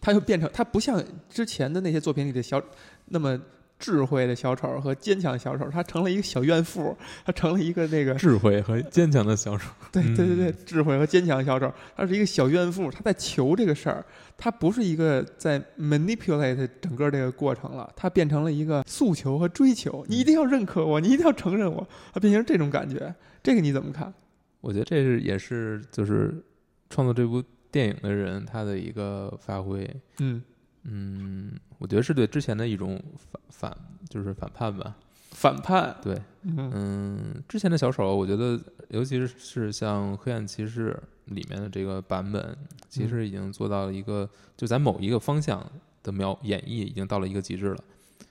[0.00, 2.62] 他又变成他不像之前的那些作品里的小
[3.04, 3.38] 那么。
[3.78, 9.72] 智慧的小丑和坚强小丑，他成了一个小怨妇，他成了一个那个智慧和坚强的小丑。
[9.90, 14.06] 对对对对嗯，智慧和坚强小丑，他是一个小怨妇，他在求这个事儿，
[14.38, 24.14] 他不是一个在 manipulate 整个这个过程了，他变成了一个诉求和追求，你一定要认可我，你一定要承认我，他变成这种感觉，这个你怎么看？
[24.62, 26.42] 我觉得这是也是就是
[26.88, 29.86] 创作这部电影的人他的一个发挥。
[30.20, 30.42] 嗯
[30.84, 34.96] 嗯，我觉得是对之前的一种反反，就是反叛吧。
[35.30, 40.96] 反叛，对，嗯嗯，之前的小丑，我觉得，尤其是是像《黑暗骑士》
[41.34, 42.56] 里面的这个版本，
[42.88, 45.64] 其实已经做到了一个，就在某一个方向
[46.02, 47.76] 的描演绎，已经到了一个极致了，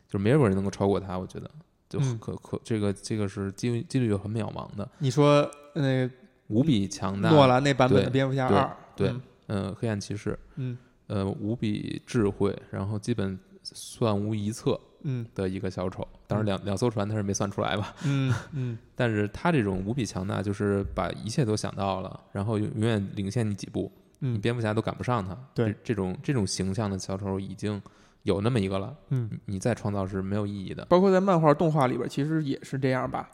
[0.07, 1.17] 就是没有人能够超过他。
[1.17, 1.49] 我觉得，
[1.89, 6.11] 就嗯可可这个这个是几几率很渺茫的，你说那个
[6.51, 7.29] 无比强大。
[7.29, 16.07] 诺兰那版本的蝙蝠侠二，对嗯呃，黑暗骑士，嗯呃，无比智慧，然后基本算无一策嗯的一个小丑。
[16.27, 25.37] 当然两两艘船他是没算出来吧，嗯嗯 但是他这种无比强大，就是把一切都想到了，然后永永远领先你几步，你嗯蝙蝠侠都赶不上他。
[25.53, 27.81] 对这，这种这种形象的小丑已经
[28.23, 30.85] 有那么一个了，嗯，你你再创造是没有意义的。
[30.85, 33.29] 包括在漫画动画里边，其实也是这样吧？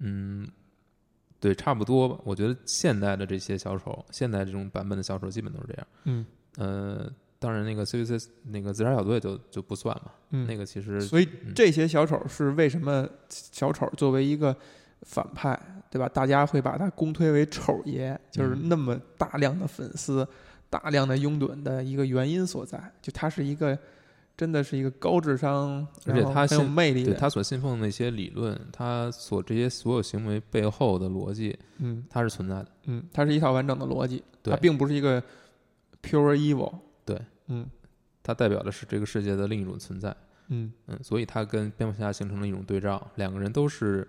[0.00, 0.48] 嗯，
[1.40, 2.18] 对，差不多吧。
[2.22, 5.86] 我觉得现代的这些小丑，现代这种版本的小丑基本都是这样。
[6.04, 6.26] 嗯
[6.56, 14.54] 呃，当然那个 C V C 那个自杀小队就就不算嘛，嗯，那个其实所以嗯这些小丑是为什么小丑作为一个
[15.02, 15.58] 反派，
[15.90, 16.06] 对吧？
[16.08, 20.26] 大家会把他公推为丑爷，就是嗯那么大量的粉丝、
[20.68, 22.78] 大量的拥趸的一个原因所在。
[23.00, 23.78] 就他是一个，
[24.40, 32.66] 真的是一个高智商，而且他很有魅力的，对他所信奉的那些理论，他所这些所有行为背后的逻辑，嗯它是存在的。
[32.86, 35.22] 嗯，它是一套完整的逻辑，对它并不是一个
[36.02, 36.72] pure evil。
[37.04, 37.68] 对，嗯
[38.22, 40.16] 它代表的是这个世界的另一种存在。
[40.48, 44.08] 嗯嗯，所以他跟蝙蝠侠形成了一种对照，两个人都是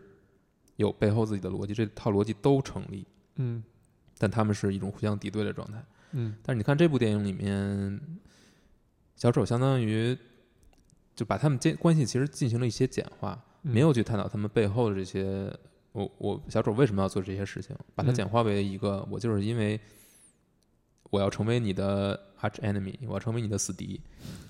[0.77, 3.61] 有背后自己的逻辑，这套逻辑都成立，嗯
[4.17, 5.83] 但他们是一种互相敌对的状态。
[6.13, 7.99] 嗯但是你看这部电影里面，
[9.21, 10.17] 小丑相当于
[11.15, 15.55] 就把他们间关系其实进行了一些简化，嗯，没有去探讨他们背后的这些，
[15.91, 19.79] 我我小丑为什么要做这些事情，把它嗯简化为一个，我就是因为
[21.11, 24.01] 我要成为你的 arch enemy，我要成为你的死敌，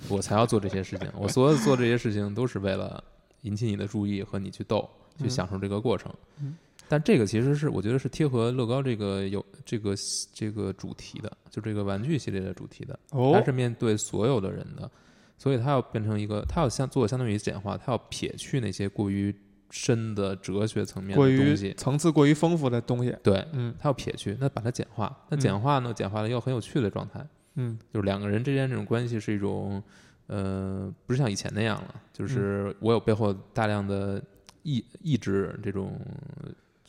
[0.07, 1.11] 我才要做这些事情。
[1.17, 3.03] 我所有做这些事情都是为了
[3.41, 6.09] 引起你的注意和你去斗，去嗯享受这个过程。
[6.39, 6.55] 嗯
[6.91, 9.95] 但这个其实是我觉得是贴合乐高这个有这个
[10.33, 12.99] 这个主题的，就这个玩具系列的主题的。
[13.09, 14.91] 它哦是面对所有的人的，
[15.37, 19.33] 所以它要变成一个，它要相做相当于简化，它要撇去那些过于
[19.69, 23.15] 深的哲学层面的东西，层次过于丰富的东西。
[23.23, 27.25] 对，嗯它要撇去，那把它简化，那嗯简化呢，简化了又很有趣的状态，
[27.55, 29.81] 嗯就是两个人之间这种关系是一种，
[30.27, 34.21] 呃，不是像以前那样了，就是我有背后大量的
[34.63, 35.97] 意意志这种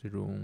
[0.03, 0.39] 这种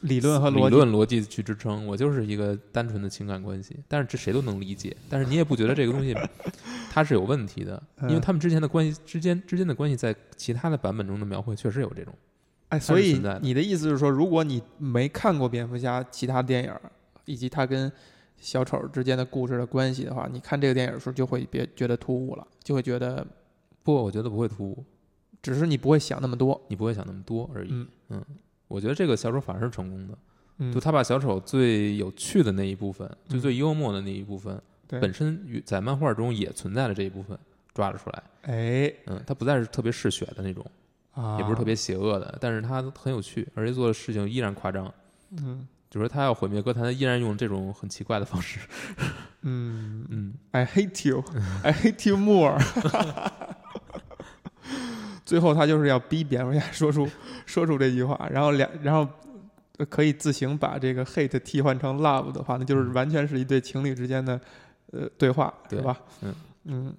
[0.00, 0.64] 理论和逻辑。
[0.64, 6.16] 理论逻辑去支撑，我就是一个单纯的情感关系，但是这谁都能理解，但是你也不觉得这个东西
[6.90, 12.14] 它是有问题的，因为嗯他们之前的关系之间之间的关系在其他的版本中的描绘确实有这种，
[12.70, 16.72] 哎，所以你的意思是说，如果你没看过蝙蝠侠其他电影，
[17.24, 17.90] 以及他跟
[18.36, 23.26] 小丑之间的故事的关系的话，你看这个电影的时候就会别觉得突兀了，就会觉得
[23.82, 24.84] 不过我觉得不会突兀，
[25.42, 26.60] 只是你不会想那么多。
[26.68, 27.68] 你不会想那么多而已。
[27.72, 28.24] 嗯嗯，
[28.68, 30.18] 我觉得这个小丑反而是成功的，
[30.58, 37.36] 嗯就他把小丑最有趣的那一部分，就嗯最幽默的那一部分，对本身与在漫画中也存在的这一部分
[37.74, 38.22] 抓了出来。
[38.42, 40.64] 哎嗯，他不再是特别嗜血的那种，
[41.12, 44.92] 啊，也不是特别邪恶的，但是他很有趣，而且做的事情依然夸张。
[45.30, 48.60] 嗯就是说他要毁灭歌坛，他依然用这种很奇怪的方式。
[49.40, 51.24] 嗯嗯，，I hate you,
[51.62, 52.58] I hate you more。
[55.28, 57.06] 最后他就是要逼蝙蝠侠说出
[57.44, 59.06] 说出这句话，然后两然后
[59.76, 64.40] 呃可以自行把这个 hate 替换成 love 的话，那就是完全是一对情侣之间的
[64.90, 66.00] 呃对话，对吧？
[66.22, 66.94] 嗯嗯，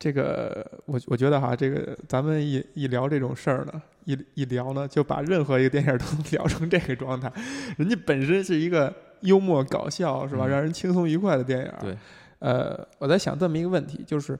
[0.00, 7.32] 这个我我觉得哈，这个咱们一一聊这种事儿呢，一一聊呢，就把任何一个电影都聊成这个状态。
[7.78, 10.44] 人家本身是一个幽默搞笑，是吧？
[10.46, 11.72] 嗯让人轻松愉快的电影。
[11.80, 11.96] 对，
[12.40, 14.36] 呃，我在想这么一个问题，就是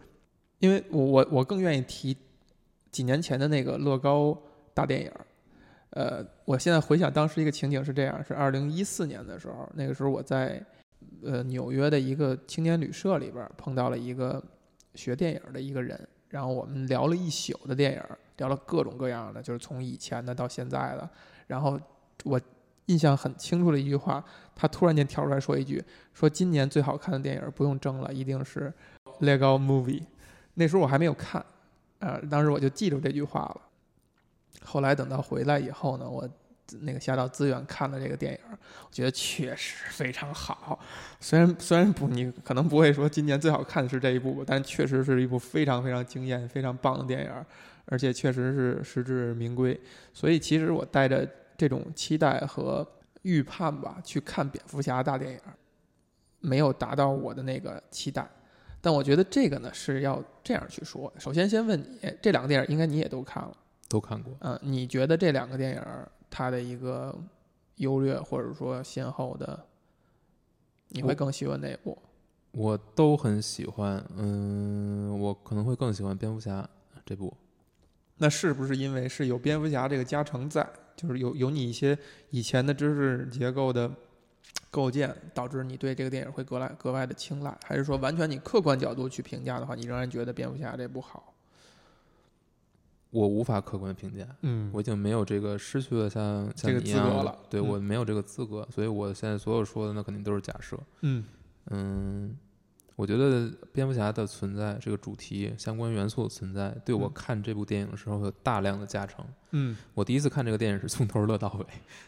[0.59, 2.17] 因为我我我更愿意提
[2.91, 4.37] 几年前的那个乐高
[4.75, 5.13] 大电影。
[5.91, 10.65] 呃，我现在回想当时一个情景是这样：是二零一四年的时候，那个时候我在
[11.25, 14.43] 呃纽约的一个青年旅社里边碰到了一个
[14.95, 15.99] 学电影的一个人，
[16.29, 18.03] 然后我们聊了一宿的电影，
[18.37, 21.11] 聊了各种各样的，就是从以前的到现在的。
[21.49, 21.79] 然后
[22.23, 22.41] 我
[22.87, 24.25] 印象很清楚的一句话，
[24.55, 25.83] 他突然间跳出来说一句
[26.15, 28.73] ：“说今年最好看的电影不用争了，一定是
[29.25, 30.01] 《Lego Movie》。”
[30.55, 31.45] 那时候我还没有看，
[32.01, 33.61] 呃，当时我就记住这句话了。
[34.63, 36.29] 后来等到回来以后呢，我
[36.81, 40.79] 那个下到资源看了这个电影，我觉得确实非常好。
[41.19, 47.31] 虽然虽然不，你可能不会说今年最好看的是这一部，但确实是一部非常非常惊艳、非常棒的电影，
[47.87, 49.79] 而且确实是实至名归。
[50.13, 52.87] 所以其实我带着这种期待和
[53.23, 55.41] 预判吧去看蝙蝠侠大电影，
[56.41, 58.29] 没有达到我的那个期待。
[58.81, 61.13] 但我觉得这个呢是要这样去说。
[61.19, 63.57] 首先，先问你，这两个电影应该你也都看了，
[63.89, 64.35] 都看过。
[64.41, 65.83] 嗯，你觉得这两个电影
[66.31, 67.15] 它的一个
[67.77, 69.67] 优劣或者说先后的，
[70.89, 71.99] 你会更喜欢哪部？
[72.53, 76.69] 我都很喜欢，嗯，我可能会更喜欢蝙蝠侠
[77.05, 77.33] 这部。
[78.17, 81.97] 那是不是因为是有蝙蝠侠这个加成在，就是有有你一些
[82.31, 83.91] 以前的知识结构的
[84.71, 87.57] 构建，导致你对这个电影会格外格外的青睐？
[87.65, 91.35] 还是说完全你客观角度去评价的话，你仍然觉得蝙蝠侠这部好？
[93.11, 100.79] 我无法客观评价，嗯我已经没有这个失去了像像这个你一样的资格了对、嗯我没有这个资格，所以我现在所有说的那肯定都是假设。
[101.01, 101.25] 嗯
[101.71, 102.37] 嗯，
[102.95, 109.25] 我觉得蝙蝠侠的存在，这个主题相关元素的存在，对我嗯看这部电影的时候有大量的加成。
[109.51, 111.65] 嗯，我第一次看这个电影是从头乐到尾，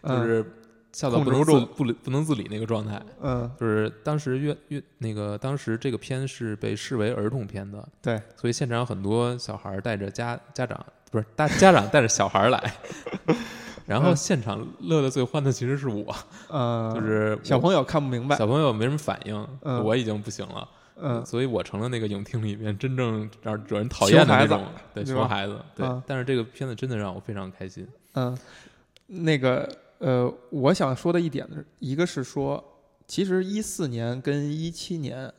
[0.09, 0.53] 就嗯是
[0.93, 3.01] 笑到不能自不理不能自理那个状态。
[3.23, 12.75] 嗯就是当时越越那个当时这个片是被视为儿童片的，对，所以现场有很多小孩带着家家长不是大家长带着小孩来，
[13.87, 16.15] 然后嗯现场乐得最欢的其实是我，
[16.51, 26.03] 嗯，就是小朋友看不明白，小朋友没什么反应，嗯我已经不行了，嗯所以我成了那个影厅里面真正让惹人讨厌的孩子那种，对，熊孩子，对嗯。
[26.07, 28.37] 但是这个片子真的让我非常开心，嗯，
[29.07, 29.69] 那个
[30.03, 32.63] 呃，我想说的一点呢，一个是说，
[33.07, 35.33] 其实一四年跟一七年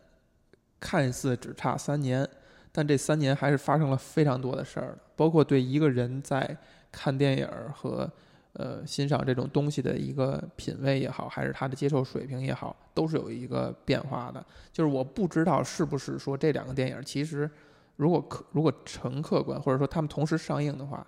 [0.79, 2.25] 看似只差三年，
[2.71, 6.57] 但这三年还是发生了非常多的事儿，包括对一个人在
[6.89, 8.09] 看电影和
[8.53, 14.41] 呃欣赏这种东西的一个品味也好，还是他的接受水平也好，都是有一个变化的。
[14.71, 17.51] 就是我不知道是不是说这两个电影其实
[17.97, 21.05] 如果客如果纯客观，或者说他们同时上映的话，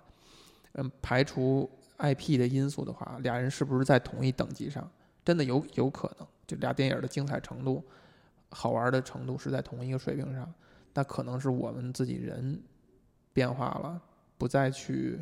[0.72, 1.66] 嗯，排除
[1.98, 4.88] IP 的因素的话，俩人是不是在同一等级上？
[5.24, 7.84] 真的有有可能，就俩电影的精彩程度、
[8.50, 10.52] 好玩的程度是在同一个水平上，
[10.94, 12.62] 那可能是我们自己人
[13.32, 14.00] 变化了，
[14.38, 15.18] 不再去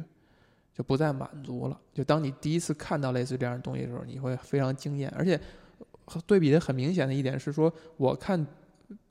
[0.75, 1.81] 就不再满足了。
[1.93, 5.41] 就当你第一次看到类似这样的东西的时候，你会非常惊艳，而且
[6.27, 8.47] 对比的很明显的一点是说，我看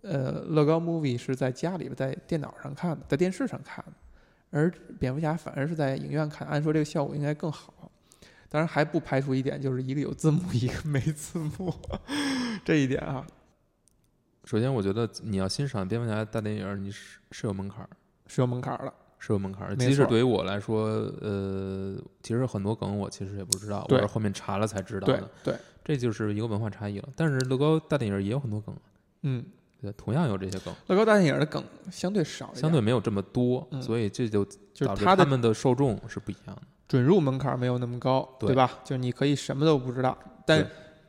[0.02, 3.94] 呃乐高 movie 是在家里边在电脑上看的，在电视上看的。
[4.54, 7.92] 而蝙蝠侠反而是在影院看，按说这个效果应该更好。
[8.48, 11.74] 当然还不排除一点，就是一个有字幕，一个没字幕，
[12.64, 13.26] 这一点啊
[14.46, 17.90] 首先，我觉得你要欣赏蝙蝠侠大电影，你是是有门槛儿，
[18.28, 18.94] 是有门槛儿的。
[19.18, 19.78] 是有门槛儿的。
[19.78, 20.86] 没错即使对于我来说，
[21.22, 25.30] 呃，其实很多梗我其实也不知道，我是后面查了才知道对的。
[25.46, 27.08] 对，这就是一个文化差异了。
[27.16, 28.76] 但是乐高大电影也有很多梗，
[29.22, 29.46] 嗯，
[29.84, 36.62] 对，同样有这些梗，乐高大电影的梗相对少，相对没有这么多，嗯所以这就就是他们的受众是不一样的。
[36.88, 38.80] 准入门槛没有那么高，对吧？
[38.86, 40.66] 就是你可以什么都不知道，但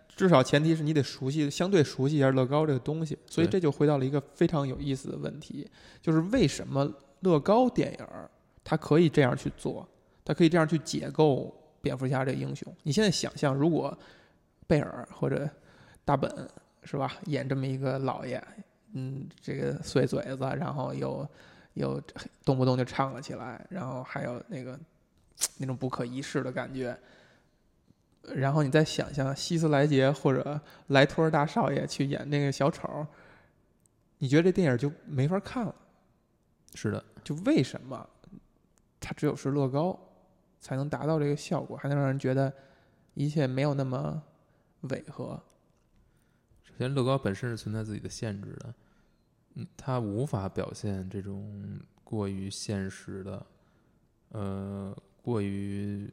[0.08, 3.16] 至少前提是你得熟悉，相对熟悉一下乐高这个东西。
[3.26, 5.70] 所以这就回到了一个非常有意思的问题，
[6.02, 8.28] 就是为什么乐高电影儿
[8.64, 9.88] 它可以这样去做，
[10.24, 12.74] 它可以这样去解构蝙蝠侠这个英雄？
[12.82, 13.96] 你现在想象，如果
[14.66, 15.48] 贝尔或者
[16.04, 16.30] 大本
[16.84, 18.42] 是吧，演这么一个老爷，
[18.92, 21.28] 嗯，这个碎嘴子，然后又
[21.74, 22.00] 又
[22.44, 24.78] 动不动就唱了起来，然后还有那个
[25.56, 26.96] 那种不可一世的感觉。
[28.34, 33.06] 然后你再想象希斯莱杰或者莱托尔大少爷去演那个小丑，
[34.18, 35.74] 你觉得这电影就没法看了？
[36.74, 38.08] 是的，就为什么
[38.98, 39.98] 他只有是乐高
[40.58, 42.52] 才能达到这个效果，还能让人觉得
[43.12, 44.22] 一切没有那么
[44.80, 45.38] 违和？
[46.74, 48.74] 首先乐高本身是存在自己的限制的，
[49.54, 53.46] 嗯，它无法表现这种过于现实的，
[54.30, 56.12] 呃，过于，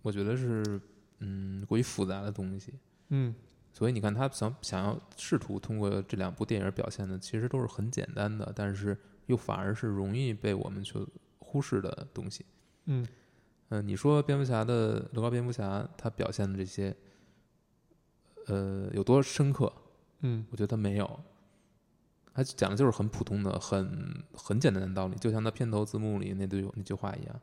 [0.00, 0.80] 我觉得是
[1.18, 2.72] 嗯过于复杂的东西。
[3.08, 3.34] 嗯
[3.72, 11.04] 所以你看，他想想要试图通过这两部电影表现的，其实都是很简单的，但是又反而是容易被我们去
[11.40, 12.46] 忽视的东西。
[12.84, 13.04] 嗯
[13.70, 16.96] 嗯、你说蝙蝠侠的乐高蝙蝠侠，他表现的这些，
[18.48, 19.72] 呃，有多深刻？
[20.20, 21.20] 嗯我觉得没有。
[22.34, 27.40] 他讲的就是很普通的、很很简单的道理，就像他片头字幕里那句那句话一样，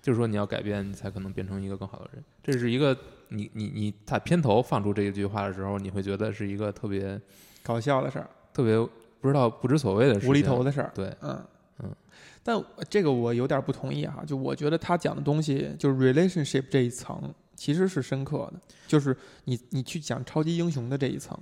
[0.00, 2.24] 就是说你要改变，你才可能变成一个更好的人。
[2.42, 2.96] 这是一个
[3.28, 7.20] 你你你他片头放出这一句话的时候，你会觉得是一个特别
[7.62, 8.78] 搞笑的事儿，特别
[9.20, 10.90] 不知道不知所谓的事，无厘头的事儿。
[10.94, 11.44] 对，嗯
[11.80, 11.94] 嗯，
[12.42, 12.58] 但
[12.88, 21.36] 这个我有点不同意哈，就我觉得他讲的东西，就是 relationship 这一层其实是深刻的，就是你你去讲超级英雄的这一层，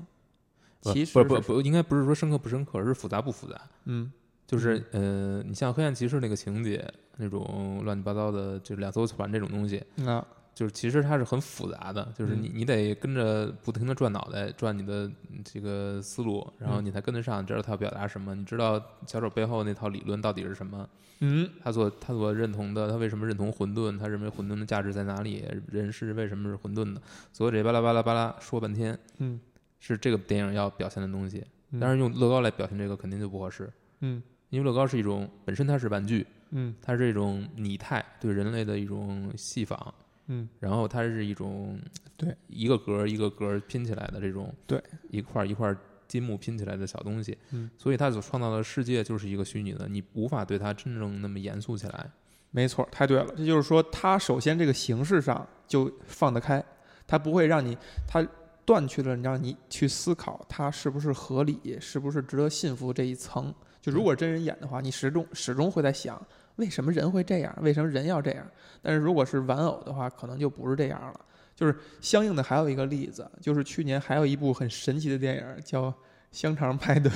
[0.81, 3.61] 其实是不不不应该不是说深刻不深刻，而是复杂不复杂。
[3.85, 4.11] 嗯
[4.47, 6.87] 就是呃，你像黑暗骑士那个情节，
[7.17, 10.25] 那种乱七八糟的，就两艘船这种东西，啊
[10.55, 12.53] 就是其实它是很复杂的，就是你嗯。
[12.55, 16.85] 你得跟着不停的转脑袋，转你的嗯这个思路，然后嗯。
[16.85, 20.89] 你才跟得上，你知道他要表达什么，你知道小丑背后那套理论到底是什么，
[21.21, 21.51] 嗯。
[21.63, 27.03] 他所他所认同的，他为什么认同混沌，他认为混沌的价值在哪里，人是为什么是混沌的，
[27.33, 29.41] 所有这巴拉巴拉巴拉说半天，嗯。
[29.81, 31.45] 是这个电影要表现的东西。
[31.81, 34.23] 但是用乐高来表现这个肯定就不合适，嗯。
[34.51, 36.75] 因为乐高是一种本身它是玩具，嗯。
[36.81, 39.93] 它是一种拟态，对人类的一种戏仿。
[40.27, 41.79] 嗯然后它是一种
[42.17, 52.11] 对一个格儿一个格儿拼起来的这种对一块儿一块儿积木拼起来的小东西，嗯，所以它所创造的世界就是一个虚拟的，你无法对它真正那么严肃起来。
[52.51, 53.27] 没错，太对了。
[53.37, 56.65] 这就是说，它首先这个形式上就放得开，
[57.07, 58.25] 它不会让你，它
[58.65, 63.53] 断去了让你去思考它是不是合理，是不是值得信服这一层。
[63.81, 66.25] 就如果真人演的话，你始终始终会在想，
[66.57, 67.57] 为什么人会这样？
[67.61, 68.47] 为什么人要这样？
[68.83, 71.21] 但是如果是玩偶的话，可能就不是这样了。
[71.57, 75.91] 就是相应的还有一个例子，就是去年还有一部很神奇的电影叫
[76.33, 77.11] 《香肠派对》。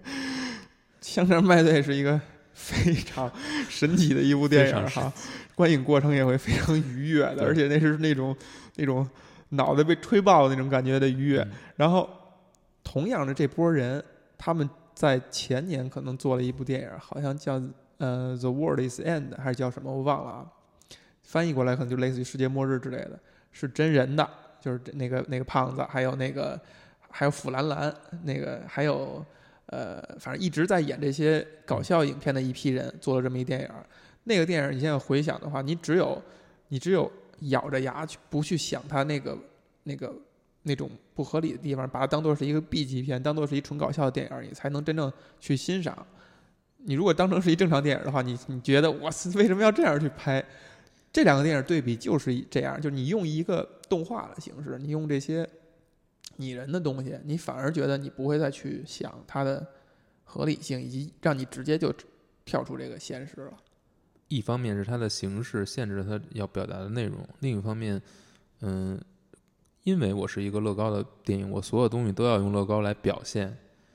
[1.00, 2.18] 香肠派对是一个
[2.54, 3.30] 非常
[3.68, 5.12] 神奇的一部电影哈，
[5.54, 8.34] 观影过程也会非常愉悦的，而且那是那种
[8.76, 9.06] 那种
[9.50, 11.40] 脑袋被吹爆的那种感觉的愉悦。
[11.42, 12.08] 嗯然后，
[12.84, 14.02] 同样的这波人，
[14.38, 17.60] 他们在前年可能做了一部电影，好像叫
[18.02, 20.46] 呃《The World Is End》还是叫什么我忘了啊，
[21.22, 23.16] 翻译过来可能就类似于世界末日之类的，
[23.52, 24.28] 是真人的，
[24.60, 26.60] 就是那个那个胖子，还有那个
[27.08, 27.94] 还有腐兰兰，
[28.24, 29.24] 那个还有
[29.66, 33.68] 呃，反正一直在演这些搞笑影片的一批人做了这么一电影。
[34.24, 36.20] 那个电影你现在回想的话，你只有
[36.68, 37.10] 你只有
[37.50, 39.38] 咬着牙去不去想它那个
[39.84, 40.12] 那个
[40.64, 46.04] 那种不合理的地方，把它当做是一个 B 级片，当做是一纯搞笑的电影，你才能真正去欣赏。
[46.84, 50.44] 你如果当成是一正常电影的话，你你觉得我为什么要这样去拍？
[51.12, 55.48] 这两个电影对比就是这样，就是你用一个动画的形式，你用这些
[56.36, 59.66] 拟人的东西，你反而觉得你不会再去想它的
[60.24, 61.94] 合理性，以及让你直接就
[62.44, 63.52] 跳出这个现实了。
[64.28, 68.00] 一方面是它的形式限制了它要表达的内容，另一方面，
[68.62, 68.98] 嗯，
[69.84, 73.54] 因为我是一个乐高的电影，我所有东西都要用乐高来表现。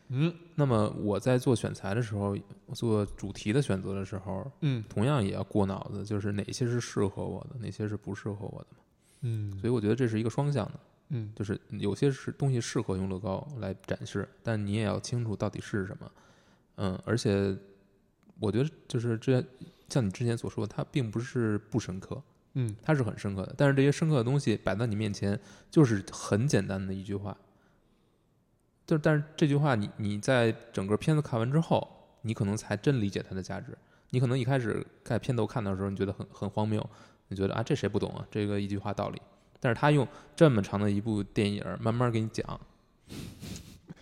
[0.09, 2.37] 嗯那么我在做选材的时候，
[2.73, 8.77] 做主题的选择的时候，嗯同样也要过脑子，就是哪些是适合我的，哪些是不适合我的嘛。
[9.21, 10.79] 嗯所以我觉得这是一个双向的，
[11.09, 16.11] 嗯就是有些是东西适合用乐高来展示，但你也要清楚到底是什么。
[16.77, 17.57] 嗯，而且
[18.39, 19.43] 我觉得就是这
[19.89, 22.21] 像你之前所说的，它并不是不深刻，
[22.53, 25.37] 嗯它是很深刻的，但是这些深刻的东西摆在你面前，
[25.69, 27.35] 就是很简单的一句话。
[28.87, 31.85] 就但是这句话你，你在整个片子看完之后，
[32.21, 33.77] 你可能才真理解它的价值。
[34.11, 36.83] 你可能一开始在片头看的时候，你觉得很很荒谬，
[37.27, 39.21] 你觉得啊这谁不懂啊，这个一句话道理。
[39.59, 42.59] 但是他用这么长的一部电影慢慢给你讲，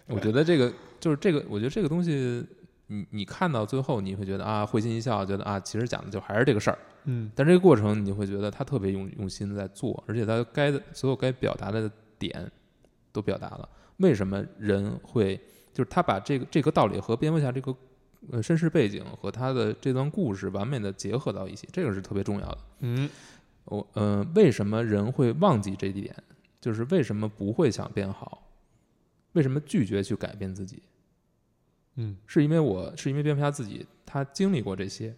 [0.05, 2.45] 我觉得这个就是这个，我觉得这个东西，
[2.86, 6.77] 你你看到最后，你会觉得啊会心一笑，觉得啊其实讲的就还是这个事儿。
[7.05, 12.51] 嗯但这个过程，你会觉得他特别用用心在做，而且他该的所有该表达的点
[13.11, 13.67] 都表达了。
[13.97, 15.39] 为什么人会
[15.73, 17.75] 就是他把这个这个道理和蝙蝠侠这个
[18.31, 22.57] 呃身世背景和他的这段故事完美的结合到一起，这个是特别重要的。
[22.79, 23.09] 嗯
[23.65, 26.15] 我呃，为什么人会忘记这一点？
[26.61, 28.47] 就是为什么不会想变好？
[29.33, 30.83] 为什么拒绝去改变自己？
[31.95, 35.15] 嗯，是因为我是因为蝙蝠侠自己他经历过这些，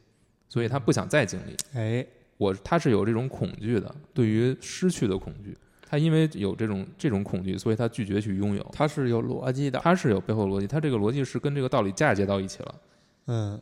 [0.48, 1.58] 所以他不想再经历。
[1.74, 2.06] 哎，
[2.38, 5.58] 我他是有这种恐惧的，对于失去的恐惧。
[5.90, 8.66] 他因为有这种这种恐惧，所以他拒绝去拥有。
[8.74, 9.80] 它是有逻辑的。
[9.80, 12.76] 他是有背后的逻辑，他这个逻辑是跟这个道理嫁接到一起了。
[13.28, 13.62] 嗯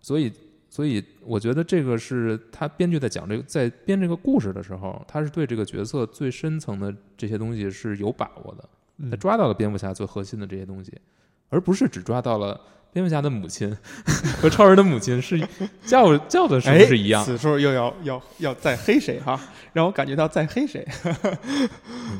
[0.00, 0.32] 所以，
[0.70, 8.68] 所以我觉得这个是他编剧在讲这个，在编这个故事的时候，他是对这个角色最深层的这些东西是有把握的。
[8.98, 10.92] 嗯他抓到了蝙蝠侠最核心的这些东西，
[11.50, 12.58] 而不是只抓到了
[12.92, 13.76] 蝙蝠侠的母亲
[14.40, 15.38] 和超人的母亲是
[15.84, 17.22] 叫叫的是不是一样？
[17.22, 19.38] 哎此处又要要要再黑谁哈？
[19.72, 20.86] 让我感觉到再黑谁。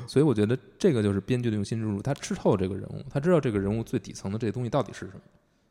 [0.07, 5.21] 所以我觉得这个就是编剧的用心之处，他吃透这个人物，他知道这个人物最底层的这些东西到底是什么，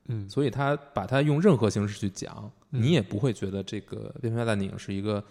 [0.07, 5.23] 嗯所以他把它用任何形式去讲，嗯你也不会觉得这个蝙蝠侠大电影是一个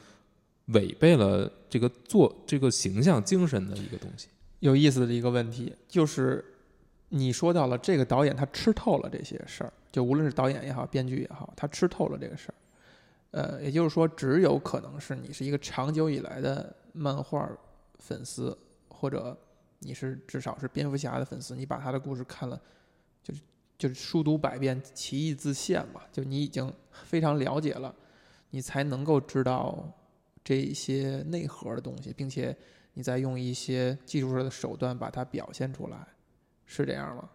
[0.67, 4.29] 违背了这个做这个形象精神的一个东西。
[4.61, 6.43] 有意思的一个问题就是，
[7.09, 12.55] 你说到了这个导演他吃透了这些事儿，就无论是导演也好，编剧也好，他吃透了这个事儿。
[13.31, 17.49] 呃，也就是说，只有可能是你是一个长久以来的漫画
[17.99, 18.57] 粉丝，
[18.89, 19.37] 或者
[19.81, 22.61] 你是至少是蝙蝠侠的粉丝，你把他的故事看了，
[23.23, 23.41] 就是
[23.77, 27.93] 就是书读百遍，其义自现嘛，就你已经非常了解了，
[28.51, 29.93] 你才能够知道
[30.45, 32.57] 这一些内核的东西，并且
[32.93, 36.07] 你再用一些技术上的手段把它表现出来，
[36.67, 37.29] 是这样吗？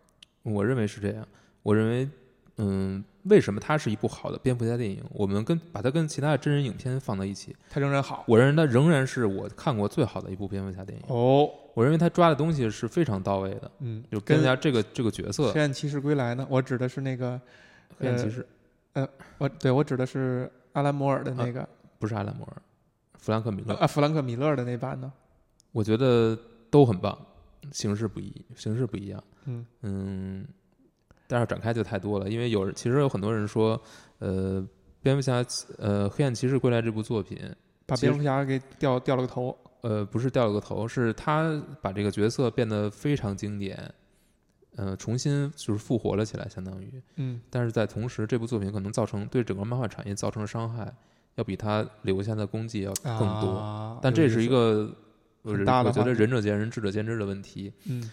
[0.44, 1.28] 我认为是这样。
[1.62, 2.10] 我认为，
[2.58, 5.04] 嗯，为什么它是一部好的蝙蝠侠电影？
[5.12, 8.24] 我们跟把它跟其他的真人影片放在一起，它仍然好。
[8.28, 11.06] 我认为它仍然是我看过最好的一部蝙蝠侠电影。
[11.08, 13.72] 哦，我认为他抓的东西是非常到位的。
[13.80, 16.48] 嗯，就蝙蝠侠这个这个角色，黑暗骑士归来呢？
[16.50, 17.40] 我指的是那个
[17.98, 18.46] 黑暗骑士，
[18.94, 19.08] 呃
[19.38, 21.68] 我对我指的是阿兰摩尔的那个，
[22.00, 22.62] 不是阿兰摩尔，
[23.18, 25.12] 弗兰克米勒啊，弗兰克米勒的那版呢？
[25.72, 26.38] 我觉得
[26.72, 27.18] 都很棒，
[27.72, 29.24] 形式不一，形式不一样。
[29.46, 30.48] 嗯嗯，
[31.28, 33.82] 但是展开就太多了，因为有人其实有很多人说，
[34.20, 34.66] 呃，
[35.02, 35.46] 蝙蝠侠
[35.78, 37.38] 呃黑暗骑士归来这部作品
[37.86, 39.58] 把蝙蝠侠给掉掉了个头。
[39.82, 43.90] 呃，不是掉了个头，是他把这个角色变得非常经典，
[44.76, 47.02] 呃，重新就是复活了起来，相当于。
[47.16, 47.40] 嗯。
[47.50, 50.94] 但是在同时，这部作品可能造成对整个漫画产业造成的伤害，
[51.36, 53.52] 要比他留下的功绩要更多。
[53.52, 54.94] 啊、但这是一个，我
[55.44, 57.74] 很大的觉得仁者见仁，智者见智的问题。
[57.86, 58.10] 嗯。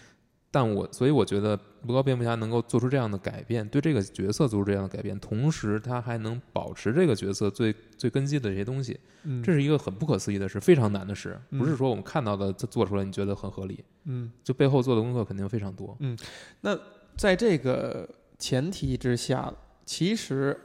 [0.48, 1.54] 但我所以我觉得，
[1.86, 15.94] 不高蝙蝠侠能够做出这样的改变，对这个角色做出这样的改变，同时他还能保持这个角色最最根基的这些东西，嗯，这是一个很不可思议的事，非常难的事，嗯不是说我们看到的他做出来你觉得很合理，嗯就背后做的功课肯定非常多。
[16.00, 16.16] 嗯，
[16.62, 16.78] 那
[17.18, 18.08] 在这个
[18.38, 19.52] 前提之下，
[19.84, 20.58] 其实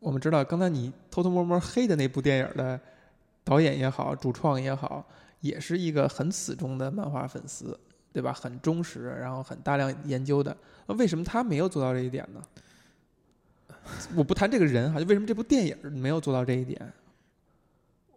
[0.00, 2.80] 我们知道，刚才你偷偷摸摸黑的那部电影的
[3.44, 5.06] 导演也好，主创也好，
[5.42, 7.78] 也是一个很死忠的漫画粉丝，
[8.10, 8.32] 对吧？
[8.32, 10.56] 很忠实，然后很大量研究的。
[10.86, 12.42] 那为什么他没有做到这一点呢？
[14.16, 16.92] 我不谈这个人哈，就为什么这部电影没有做到这一点？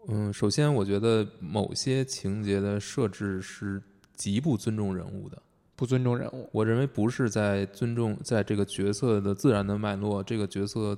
[0.08, 3.82] 嗯，首先我觉得某些情节的设置是
[4.16, 5.42] 极不尊重人物的。
[5.76, 6.48] 不尊重人物。
[6.54, 10.98] 我认为不是在尊重在这个角色的自然的脉络，这个角色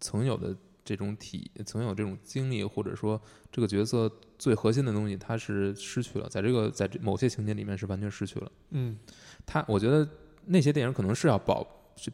[0.00, 0.54] 曾有的
[0.96, 3.20] 这种体，曾有这种经历，或者说
[3.52, 8.50] 这个角色最核心的东西，他是失去了，在这个在这某些情节里面是完全失去了。
[8.70, 8.96] 嗯
[9.44, 10.08] 他，我觉得
[10.46, 11.66] 那些电影可能是要保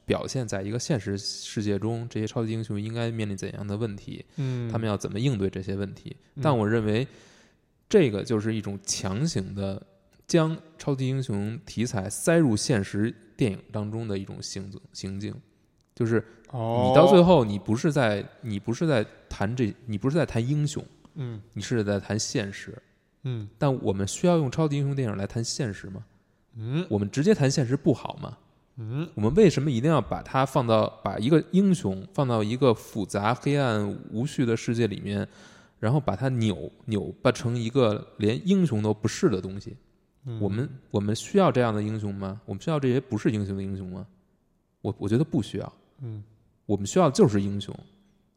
[0.05, 6.17] 表现在一个现实世界中，这些超级英雄应该面临怎样的问题，嗯，他们要怎么应对这些问题。
[6.35, 7.07] 嗯但我认为，
[7.89, 9.81] 这个就是一种强行的
[10.27, 15.35] 将超级英雄题材塞入现实电影当中的一种行径行径，
[15.95, 20.85] 就是哦，你到最后，你不是在你不是在谈这，你不是在谈英雄，
[21.15, 22.77] 嗯你是在谈现实。
[23.23, 26.05] 嗯但我们需要用超级英雄电影来谈现实吗？
[26.57, 28.37] 嗯我们直接谈现实不好吗？
[28.77, 35.27] 嗯我们为什么一定要把它放到把一个英雄放到一个复杂、黑暗、无序的世界里面，
[35.79, 39.77] 然后把它扭扭巴成一个连英雄都不是的东西？
[40.27, 42.41] 嗯，我们我们需要这样的英雄吗？
[42.45, 44.05] 我们需要这些不是英雄的英雄吗？
[44.81, 45.73] 我我觉得不需要。
[46.03, 46.23] 嗯
[46.67, 47.75] 我们需要的就是英雄。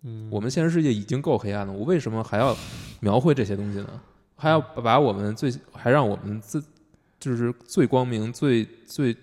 [0.03, 2.55] 嗯，我们现实世界已经够黑暗了，我为什么还要
[2.99, 4.01] 描绘这些东西呢？
[4.35, 6.63] 还要把我们最还让我们自
[7.19, 9.15] 就是最光明、最最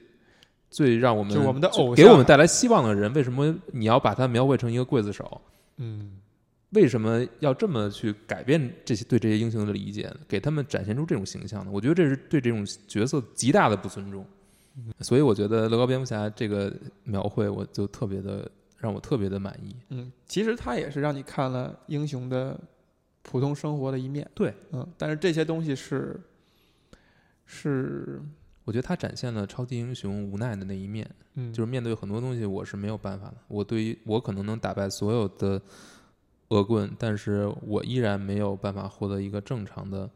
[0.69, 5.41] 最让我们就是我们的偶像给我们带来希望的人，为什么你要把他描绘成一个刽子手？
[5.77, 6.19] 嗯
[6.71, 11.71] 为什么要这么去改变这些对这些英雄的理解，给他们展现出这种形象呢？
[11.73, 14.27] 我觉得这是对这种角色极大的不尊重。
[15.01, 16.73] 所以我觉得乐高蝙蝠侠这个
[17.05, 19.77] 描绘，我就特别的让我特别的满意。
[19.91, 22.59] 嗯，其实他也是让你看了英雄的
[23.23, 24.29] 普通生活的一面。
[24.35, 26.21] 对，嗯，但是这些东西是
[27.47, 28.21] 是
[28.65, 33.37] 我觉得他展现了超级英雄无奈的那一面，嗯，就是面对很多东西，我是没有办法的。
[33.49, 35.61] 我对于我可能能打败所有的
[36.49, 40.11] 恶棍，但是我依然没有办法获得一个正常的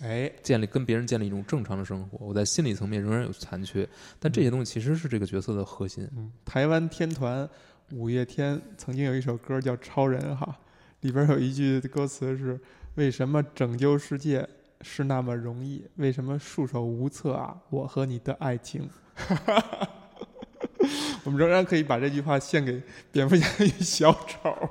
[0.00, 2.26] 哎，建立跟别人建立一种正常的生活。
[2.26, 3.88] 我在心理层面仍然有残缺，
[4.18, 6.08] 但这些东西其实是这个角色的核心。
[6.16, 7.48] 嗯，台湾天团
[7.92, 10.58] 五月天曾经有一首歌叫《超人》哈，
[11.00, 12.60] 里边有一句歌词是
[12.96, 14.46] ：“为什么拯救世界
[14.80, 15.86] 是那么容易？
[15.96, 17.56] 为什么束手无策啊？
[17.70, 18.88] 我和你的爱情。”
[21.24, 24.70] 我们仍然可以把这句话献给蝙蝠侠与小丑。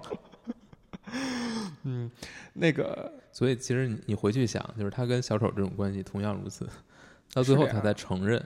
[1.84, 2.12] 嗯，
[2.54, 6.66] 那个所以其实你你回去想，就是他跟小丑这种关系同样如此，
[7.34, 8.42] 到最后他才承认，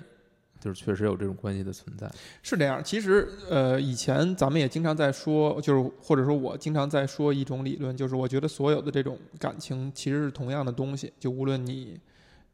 [0.61, 2.09] 就是确实有这种关系的存在。
[2.41, 11.99] 是这样，其实呃，以前咱们也经常在说，就是或者说我经常在说一种理论，就是我觉得所有的这种感情其实是同样的东西，就无论你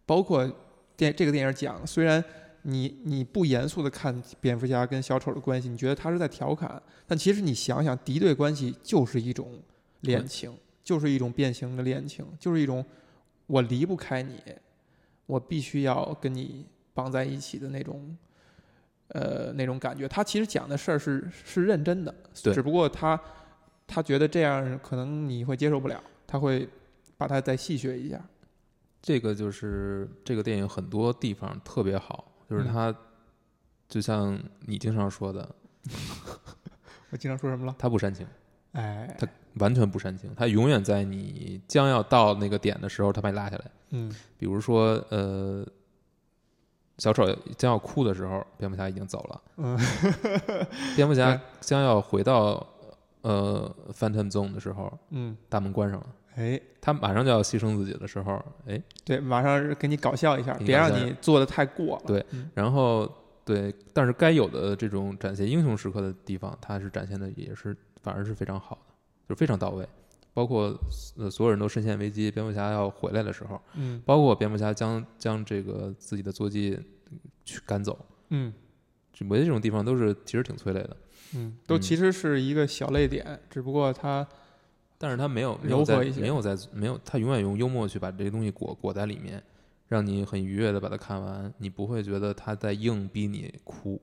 [0.05, 0.45] 包括
[0.97, 2.23] 电这个电影讲，虽然
[2.63, 9.59] 你你不严肃的看蝙蝠侠跟小丑的关系，你觉得他是在调侃，但其实你想想，敌对关系就是一种
[10.01, 10.51] 恋情，
[10.83, 12.85] 就是一种变形的恋情，就是一种
[13.47, 14.41] 我离不开你，
[15.25, 18.17] 我必须要跟你绑在一起的那种。
[19.09, 23.19] 呃，那种感觉，他其实讲的事儿是是认真的，对只不过他
[23.85, 26.67] 他觉得这样可能你会接受不了，他会
[27.15, 28.19] 把它再细学一下。
[29.03, 32.95] 这个就是这个电影很多地方特别好，就是嗯它
[33.87, 35.47] 就像你经常说的，
[37.11, 37.75] 我经常说什么了？
[37.77, 38.25] 它不煽情，
[38.71, 39.27] 哎，它
[39.59, 43.65] 完全不煽情，他永远在你将要到那个点的时候，他把你拉下来。
[43.91, 44.11] 嗯。
[44.37, 45.65] 比如说，呃，
[46.97, 47.25] 小丑
[47.57, 49.41] 将要哭的时候，蝙蝠侠已经走了。
[49.57, 49.77] 嗯，
[50.95, 52.65] 蝙蝠侠将要回到
[53.21, 56.07] 呃 Phantom Zone 的时候，嗯，大门关上了。
[56.35, 62.03] 哎，他马上就要牺牲自己的时候，哎，对，马上是给你搞笑一下，别让你做的太过了。
[62.07, 62.49] 对嗯。
[62.55, 63.07] 然后
[63.45, 68.92] 对，但是该有的这种展现英雄时刻的地方，他是展现的也是反而是非常好的，
[69.27, 69.87] 就非常到位。
[70.33, 70.75] 包括
[71.17, 74.01] 呃所有人都深陷危机，蝙蝠侠要回来的时候，嗯。
[74.05, 76.79] 包括蝙蝠侠将将这个自己的坐骑
[77.45, 78.53] 去赶走，嗯。
[79.13, 80.97] 就我觉得这种地方都是其实挺催泪的，
[81.35, 84.27] 嗯，都嗯其实是一个小泪点，只不过他
[84.97, 89.43] 但是他没有没有在没有在没有他永远用幽默去把这些东西裹裹在里面，
[89.87, 94.01] 让你很愉悦的把它看完，你不会觉得他在硬逼你哭，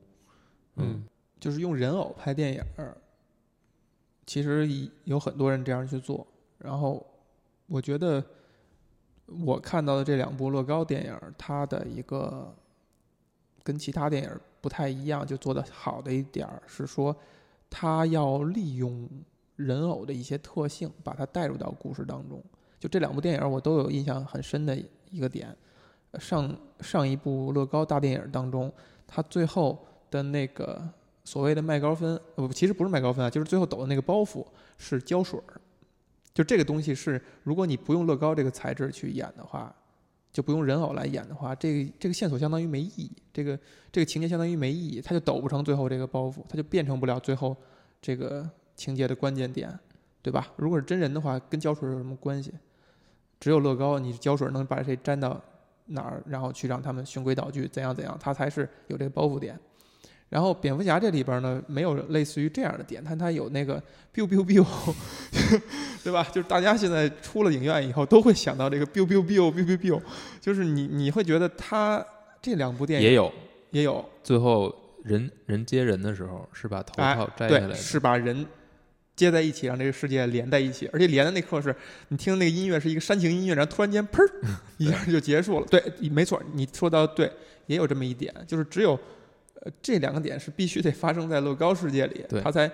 [0.77, 1.03] 嗯，
[1.41, 2.97] 就是用人偶拍电影儿，
[4.31, 6.25] 其实有很多人这样去做。
[6.59, 7.05] 然后，
[7.67, 8.25] 我觉得
[9.45, 12.55] 我看到的这两部乐高电影，它的一个
[13.65, 17.17] 跟其他电影不太一样，就做的好的一点是说，
[17.69, 19.09] 它要利用
[19.57, 22.41] 人偶的一些特性，把它带入到故事当中。
[22.79, 25.57] 就这两部电影，我都有印象很深的一个点。
[26.21, 28.73] 上上一部乐高大电影当中，
[29.09, 30.89] 它最后的那个
[31.25, 34.45] 所谓的麦高芬，不，其实不是麦高芬啊，就是最后抖的那个包袱
[34.79, 35.61] 是胶水儿。
[36.33, 39.75] 就这个东西是，如果你不用乐高这个材质去演的话，
[40.33, 43.59] 就不用人偶来演的话，这个这个线索相当于没意义，这个
[43.91, 47.57] 这个情节相当于没意义，它就抖不成最后这个包袱，它就变成不了最后
[48.01, 49.77] 这个情节的关键点，
[50.23, 50.49] 对吧？
[50.57, 52.53] 如果是真人的话，跟胶水有什么关系？
[53.41, 55.41] 只有乐高，你胶水能把谁粘到
[55.87, 59.59] 哪儿，然后去让他们循规蹈矩，怎样怎样，它才是有这个包袱点。
[60.31, 63.83] 然后蝙蝠侠这里边呢，没有类似于这样的点，但它有那个
[64.15, 64.65] biu biu biu，
[66.03, 66.27] 对吧？
[66.33, 70.01] 就是大家现在出了影院以后，都会想到这个 biu biu biu biu biu biu，
[70.41, 72.05] 就是你你会觉得它
[72.41, 73.33] 这两部电影也有
[73.71, 74.75] 也有最后
[75.05, 78.47] 人人接人的时候是把头哎套摘下来是把人
[79.17, 81.75] 接在一起，让这个世界连在一起，而且连的那刻是
[82.09, 84.25] 你听那个音乐是一个煽情音乐，然后突然间砰
[84.79, 85.67] 一下就结束了。
[85.69, 87.31] 对，没错，你说到对，
[87.67, 88.99] 也有这么一点，就是只有
[89.61, 92.71] 呃这两个点是必须得发生在乐高世界里，对它才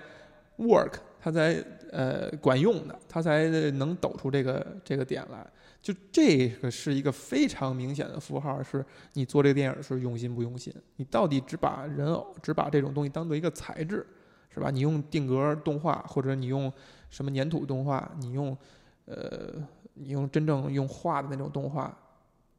[0.57, 5.45] work，它才呃管用的，它才能抖出这个这个点来。
[5.79, 8.83] 就这个是一个非常明显的符号，是
[9.13, 10.73] 你做这个电影是用心不用心？
[10.97, 14.05] 你到底只把人偶，只把这种东西当做一个材质，
[14.53, 14.69] 是吧？
[14.69, 16.71] 你用定格动画，或者你用
[17.09, 18.57] 什么粘土动画，你用
[19.05, 19.53] 呃，
[19.93, 21.95] 你用真正用画的那种动画，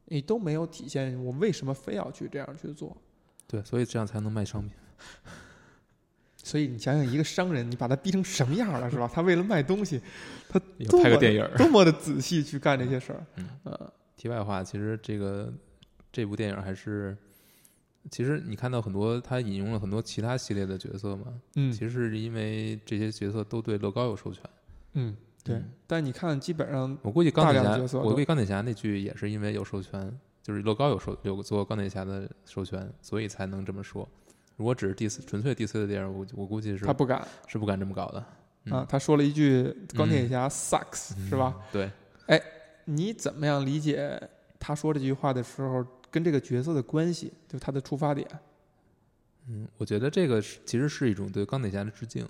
[0.05, 2.95] 你都没有体现我为什么非要去这样去做。
[3.49, 4.71] 对，所以这样才能卖商品。
[6.41, 9.09] 所以你想想，一个商人，你把他逼成什么样了，是吧？
[9.11, 9.99] 他为了卖东西，
[10.47, 11.47] 他要拍个电影。
[11.57, 13.25] 多么的仔细去干这些事儿。
[13.35, 15.51] 嗯呃，题外话，其实这个
[16.11, 17.15] 这部电影还是，
[18.09, 21.25] 其实你看到很多他引用了很多其他系列的角色嘛，
[21.55, 24.41] 嗯其实是因为这些角色都对乐高有授权。
[24.93, 25.69] 嗯，对嗯。
[25.85, 30.11] 但你看，基本上我估计钢铁侠我估计钢铁侠那句也是因为有授权，
[30.49, 34.09] 就是乐高有授有做钢铁侠的授权，所以才能这么说。
[34.55, 38.25] 如果只是 DC 纯粹 DC 的电影，我我估计是他不敢是不敢这么搞的，
[38.63, 38.85] 嗯啊。
[38.89, 41.55] 他说了一句“钢铁侠 sucks”，是吧？？
[41.71, 41.91] 对，
[42.25, 42.41] 哎
[42.85, 44.19] 你怎么样理解
[44.59, 48.27] 他说这句话的时候跟这个角色的关系，就他的出发点？
[49.49, 52.27] 嗯，我觉得这个是其实是一种对钢铁侠的致敬，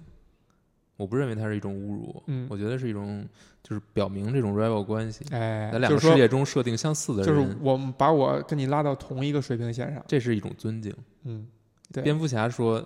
[1.00, 3.26] 我不认为它是一种侮辱，嗯我觉得是一种
[3.64, 10.04] 就是表明这种 rival 关系，哎，在两个世界中设定相似的人就是，我们把我跟你拉到同一个水平线上。
[10.06, 10.93] 这是一种尊敬。
[11.24, 11.47] 嗯，
[11.93, 12.86] 对蝙蝠侠说。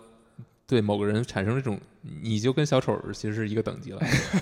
[0.66, 1.80] 对某个人产生这种，
[2.22, 4.00] 你就跟小丑儿其实是一个等级了。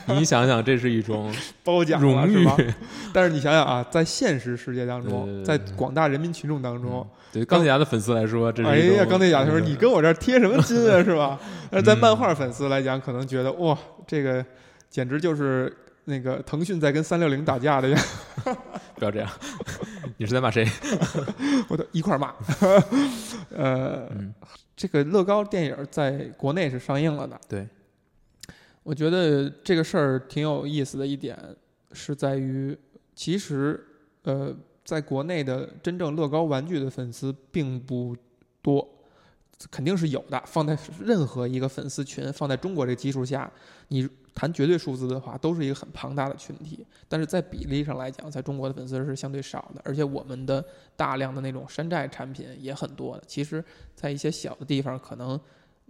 [0.07, 2.47] 你想想，这是一种 褒奖荣誉？
[3.13, 11.39] 但是你想想啊，在现实世界当中，对对对在广大人民群众当中嗯，对钢铁侠的粉丝来说，这是哎呀，钢铁侠他说嗯你跟我这儿贴什么金啊，是吧？
[11.71, 14.45] 但是在漫画粉丝来讲，可能觉得哇，这个
[14.89, 17.99] 简直就是那个腾讯在跟三六零打架的呀，
[18.95, 19.29] 不要这样，
[20.17, 20.67] 你是在骂谁？
[21.67, 22.33] 我都一块儿骂。
[23.55, 24.33] 呃，嗯，
[24.81, 27.39] 这个乐高电影在国内是上映了的。
[27.47, 27.67] 对，
[28.81, 31.37] 我觉得这个事儿挺有意思的一点
[31.91, 32.75] 是在于，
[33.13, 33.79] 其实
[34.23, 34.51] 呃，
[34.83, 38.17] 在国内的真正乐高玩具的粉丝并不
[38.59, 38.87] 多，
[39.69, 40.41] 肯定是有的。
[40.47, 43.51] 放在任何一个粉丝群，放在中国这个基数下，
[43.89, 44.09] 你
[44.41, 46.83] 谈绝对数字的话，都是一个很庞大的群体。
[47.07, 50.65] 但是在比例上来讲，在中国的粉丝是相对少的，而且我们的
[50.95, 53.23] 大量的那种山寨产品也很多的。
[53.27, 53.63] 其实，
[53.93, 55.39] 在一些小的地方，可能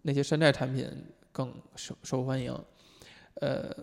[0.01, 0.85] 那些山寨产品
[1.31, 2.53] 更受受欢迎。
[3.35, 3.73] 呃，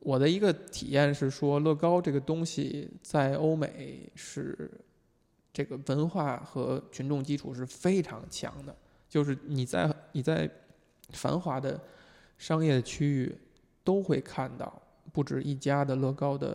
[0.00, 4.68] 我的一个体验是说，乐高这个东西在欧美是
[5.52, 8.74] 这个文化和群众基础是非常强的。
[9.08, 10.50] 就是你在你在
[11.10, 11.80] 繁华的
[12.36, 13.38] 商业区域
[13.86, 14.82] 都会看到
[15.12, 16.54] 不止一家的乐高的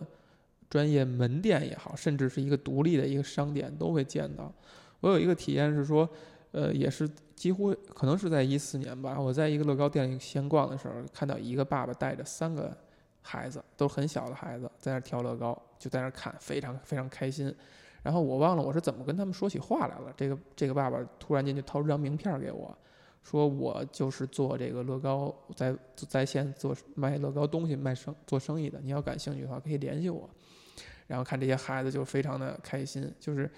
[0.68, 4.52] 专业门店也好，甚至是一个独立的一个商店都会见到。
[5.00, 6.08] 我有一个体验是说，
[6.50, 12.76] 呃，也是几乎可能是在一四年吧，我在一个乐高店里闲逛的时候，看到一个爸爸带着三个
[13.22, 17.52] 孩子，都很小的孩子，在那儿跳乐高，就在那看，非常非常开心。
[18.02, 20.12] 然后我忘了我是怎么跟他们说起话来了。
[20.16, 22.76] 这个这个爸爸突然间就掏出张名片给我，
[23.22, 30.28] 说我就是做这个乐高在在线做卖乐高东西卖生做生意的，你要感兴趣的话可以联系我。
[31.06, 33.50] 然后看这些孩子就非常的开心，就是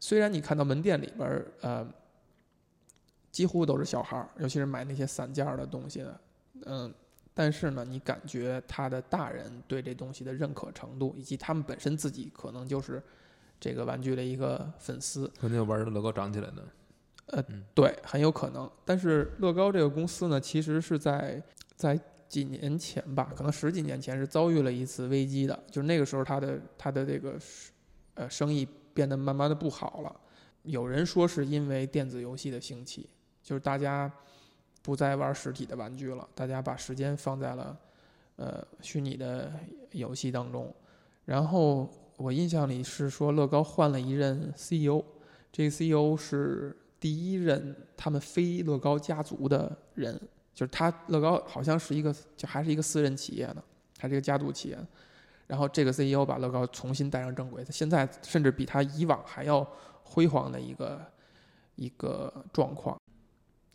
[0.00, 1.86] 虽然你看到门店里边儿呃
[3.30, 6.20] 几乎都是小孩儿，尤其是买那些散件儿的东西的，
[6.66, 6.92] 嗯，
[7.32, 13.02] 但是呢，你感觉他的大人对这东西的认可程度，以及他们本身自己可能就是。
[13.60, 16.66] 这个玩具的一个粉丝，肯定玩的乐高长起来的，
[17.26, 17.42] 呃，
[17.74, 18.70] 对，很有可能。
[18.84, 21.42] 但是乐高这个公司呢，其实是在
[21.74, 21.98] 在
[22.28, 27.38] 几年前吧，可能十几年前是遭遇了一次危机的，就是那个时候它的它的这个
[28.14, 30.14] 呃生意变得慢慢的不好了。
[30.62, 33.08] 有人说是因为电子游戏的兴起，
[33.42, 34.12] 就是大家
[34.82, 37.78] 不再玩实体的玩具了，大家把时间放在了
[38.36, 39.52] 呃虚拟的
[39.92, 40.74] 游戏当中，
[41.24, 41.88] 然后。
[42.18, 45.02] 我印象里是说乐高换了一任 CEO，
[45.50, 50.16] 这个 CEO 是第一任他们非乐高家族的人，
[50.54, 53.64] 就是他乐高好像是一个就还是一个私人企业呢，
[53.98, 54.78] 还是一个家族企业。
[55.48, 59.68] 然后这个 CEO 把乐高重新带上正轨，他现在甚至比他以往还要
[60.04, 61.04] 辉煌的一个
[61.74, 62.96] 一个状况。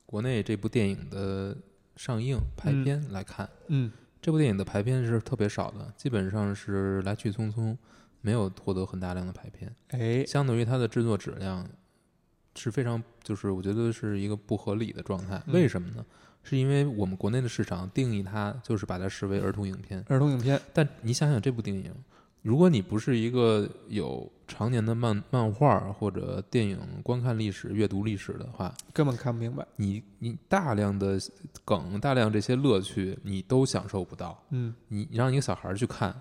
[0.05, 1.53] 国内这部电影的
[1.97, 7.77] 上映排片来看，嗯，这部电影的排片是特别少的，基本上是来去匆匆。
[8.21, 11.65] 没有获得很大量的排片，哎，相对于它的制作质量
[12.57, 15.41] 是非常，就是我觉得是一个不合理的状态。
[15.47, 16.05] 为什么呢？
[16.43, 20.59] 是因为我们国内的市场定义它就是把它视为儿童影片，儿童影片。
[20.73, 21.93] 但你想想这部电影，
[22.41, 29.67] 如果你不是一个有常年的漫漫画或者电影观看历史、阅读历史的话，根本看不明白。
[29.75, 31.19] 你你大量的
[31.65, 34.41] 梗、大量这些乐趣，你都享受不到。
[34.51, 36.15] 嗯，你你让一个小孩去看。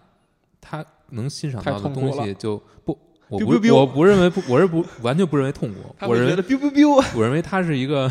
[0.69, 5.95] 他能欣赏到的东西就不，我不我不认为不，我是不完全不认为痛苦。
[6.03, 8.11] 我认为 biu biu biu，我认为它是一个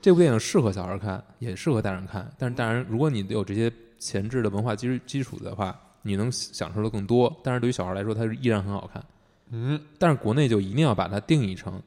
[0.00, 2.30] 这部电影适合小孩看，也适合大人看。
[2.38, 7.38] 但是大人，如果你有这些前置的文化基基础的话，你能享受的更多。
[7.44, 9.04] 但是对于小孩来说，它是依然很好看。
[9.50, 11.82] 嗯，但是国内就一定要把它定义成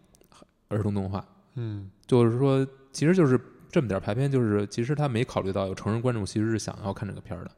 [0.67, 1.25] 儿童动画。
[1.55, 3.39] 嗯，就是说，其实就是
[3.71, 7.51] 这么点排片，就是其实他没考虑到有成人观众其实是想要看这个片儿的。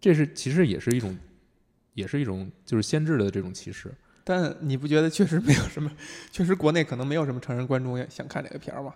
[0.00, 1.18] 这是其实也是一种。
[1.94, 3.88] 也是一种就是先制的这种歧视，
[4.24, 5.90] 但你不觉得确实没有什么，
[6.32, 8.94] 确实国内可能没有什么成人观众想看这个片儿吗？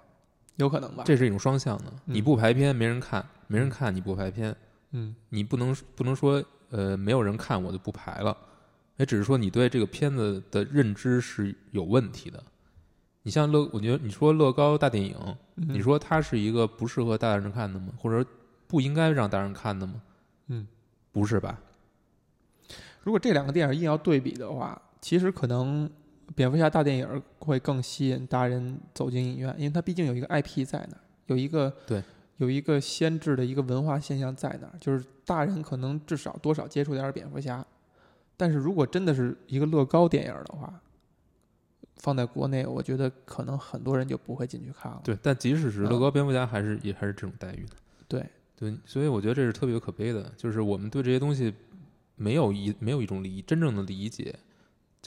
[0.56, 1.04] 有可能吧。
[1.06, 4.56] 这是一种双向的，你不排片没人看，没人看你不排片，
[4.92, 8.36] 嗯，你不能不能说呃没有人看我就不排了，
[8.96, 12.42] 也只是说你对这个片子的认知是有问题的。
[13.22, 15.14] 你像乐，我觉得你说乐高大电影，
[15.54, 17.92] 你说它是一个不适合大人看的吗？
[17.98, 18.28] 或者
[18.66, 20.00] 不应该让大人看的吗？
[20.46, 20.66] 嗯，
[21.12, 21.60] 不是吧？
[23.02, 25.88] 如果这两个电影硬要对比的话，其实可能
[26.34, 32.02] 蝙蝠侠大电影会更吸引大人走进影院，因为它毕竟有一个 IP 在那儿，有一个对，
[32.36, 37.64] 有一个先制的一个文化现象在那儿，就是大人可能至少多少接触点蝙蝠侠。
[38.36, 40.80] 但是如果真的是一个乐高电影的话，
[41.96, 45.00] 放在国内，我觉得可能很多人就不会进去看了。
[45.04, 47.76] 对，但即使是乐高蝙蝠侠，还是也还是这种待遇的。
[48.06, 48.24] 对
[48.54, 51.54] 对，所以我觉得这是特别可悲的，就是我们对这些东西。
[52.20, 54.34] 没有一没有一种理真正的理解，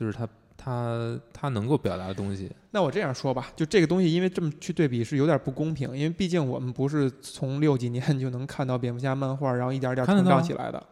[0.02, 0.28] 就是他
[0.58, 2.52] 他他能够表达的东西。
[2.72, 10.84] 那我这样说吧，就这个东西，因为这么去对比是有点不公平，因为毕竟我们不是从六几年就能看到蝙蝠侠漫画，然后一点点成长起来的。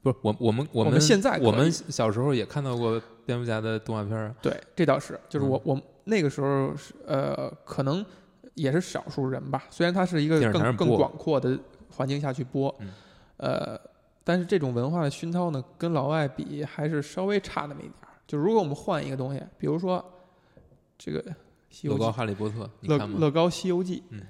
[0.00, 4.32] 不是我我们我们现在我们小时候也看到过蝙蝠侠的动画片儿。
[4.40, 8.06] 对，这倒是，就是我我那个时候是呃，可能
[8.54, 9.64] 也是少数人吧。
[9.70, 11.58] 虽然它是一个更更广阔的
[11.90, 12.72] 环境下去播，
[13.38, 13.76] 呃。
[14.24, 18.26] 但是这种文化的熏陶呢，跟老外比还是稍微差那么一点儿。
[18.26, 20.04] 就如果我们换一个东西，比如说
[20.96, 21.22] 这个
[21.70, 23.18] 西游记乐高哈利波特，你乐看吗？
[23.20, 24.22] 乐高西游记，嗯，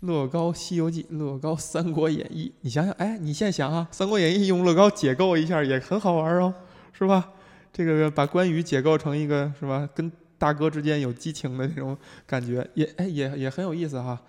[0.00, 6.54] 乐高西游记，乐高三国演义，你想想，哎，你现在想啊，三国演义用乐高解构一下也很好玩哦，
[6.92, 7.32] 是吧？
[7.72, 14.20] 这个把关羽解构成一个是吧，跟大哥之间有激情的那种感觉，也哎也也很有意思哈。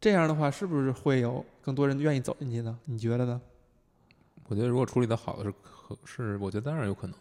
[0.00, 2.78] 这样的话，是不是会有更多人愿意走进去呢？
[2.86, 3.40] 你觉得呢？
[4.48, 7.14] 我觉得如果处理的好的是可是，我觉得当然有可能。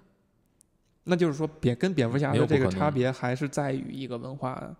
[1.03, 4.75] 那就是说，蝙跟蝙蝠侠有的这个差别还是在于一个文化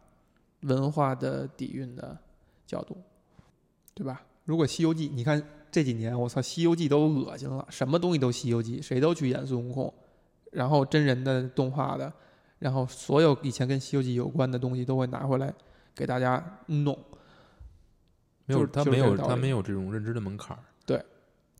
[0.61, 2.17] 文化的底蕴的
[2.67, 2.97] 角度，
[3.93, 4.21] 对吧？
[4.45, 5.41] 如果《西游记》，你看
[5.71, 9.93] 这几年，我操，《西游记》都恶心了，什么东西都《西游记》，谁都去演孙悟空，
[10.51, 12.11] 然后真人的、动画的，
[12.59, 15.53] 然后所有以前跟《西游记》有关的东西都会拿回来
[15.95, 16.97] 给大家弄。
[18.45, 20.63] 没有，他没有，他没有这种认知的门槛儿。
[20.85, 21.03] 对。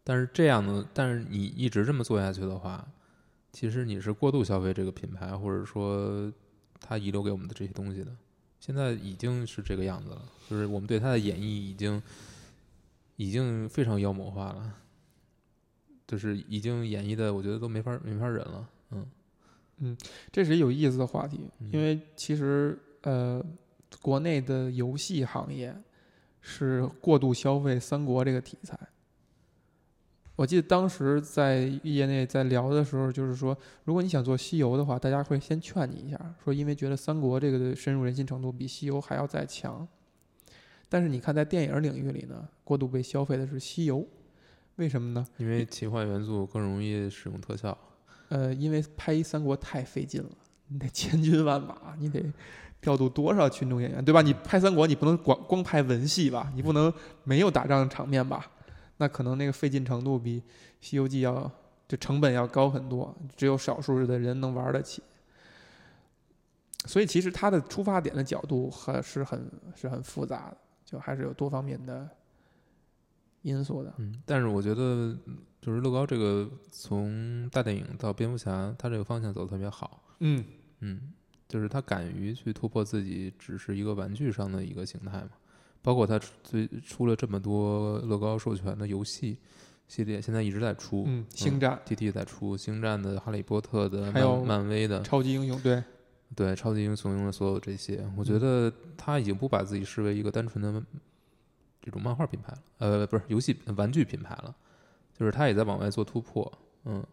[0.03, 0.84] 但是这样的？
[0.91, 2.84] 但是你一直这么做下去的话，
[3.52, 6.32] 其实你是过度消费这个品牌，或者说
[6.80, 8.16] 他遗留给我们的这些东西的。
[8.60, 12.02] 现在已经是这个样子了，就是我们对他的演绎已经
[13.16, 14.74] 已经非常妖魔化了，
[16.06, 18.70] 就是已经演绎的，我觉得都没法没法忍了。
[18.91, 19.06] 嗯
[19.78, 19.97] 嗯，
[20.32, 23.43] 这是有意思的话题，嗯因为其实呃，
[24.02, 25.74] 国内的游戏行业
[26.41, 28.78] 是过度消费三国这个题材。
[30.40, 39.86] 我记得当时在业内在聊的时候，就是说，如果你想做西游的话，大家会先劝你一下，说因为觉得三国这个的深入人心程度比西游还要再强。
[40.88, 44.08] 但是你看，在电影领域里呢，过度被消费的是西游，
[44.78, 45.28] 为什么呢？
[45.36, 47.78] 因为奇幻元素更容易使用特效。
[48.30, 50.30] 呃，因为拍一三国太费劲了，
[50.70, 52.24] 你得千军万马，你得
[52.80, 54.22] 调度多少群众演员，对吧？
[54.22, 56.50] 你拍三国，你不能光光拍文戏吧？
[56.56, 56.94] 你不能
[57.26, 58.50] 没有打仗场面吧？
[59.00, 60.39] 那可能那个费劲程度比
[60.80, 61.52] 《西游记》要
[61.88, 65.02] 就成本要高很多，只有少数的人能玩得起。
[66.86, 72.10] 所以其实它的出发点的角度还是很是很复杂的，就还是有多方面的
[73.41, 73.93] 因素的。
[73.97, 80.02] 嗯，但是我觉得嗯就是乐高这个从大电影到蝙蝠侠，它这个方向走的特别好。
[80.20, 80.43] 嗯，
[80.80, 81.14] 嗯，
[81.47, 85.32] 就是他敢于去突破自己只是一个玩具上的一个形态嘛。
[85.82, 89.38] 包括他最出了这么多乐高授权的游戏
[89.88, 91.06] 系列，现在一直在出。
[91.08, 95.84] 嗯，星战、T T 在出星战的、哈利波特的、还有漫漫威的，超级英雄，对，
[96.36, 100.84] 对超级英雄用的所有这些，我嗯觉得他已经不把自己视为一个单纯的
[101.82, 104.54] 这种漫画品牌了，呃，不是游戏玩具品牌了，
[105.18, 106.52] 就是他也在往外做突破。
[106.86, 107.04] 嗯，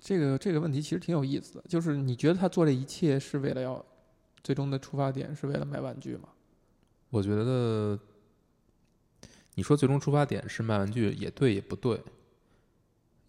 [0.00, 3.84] 这个这个问题其实挺有意思的，就是你觉得他做这一切是为了要
[4.42, 6.28] 最终的出发点是为了卖玩具吗？
[7.10, 7.98] 我觉得
[9.54, 12.02] 你说最终出发点是卖玩具，也对也不对，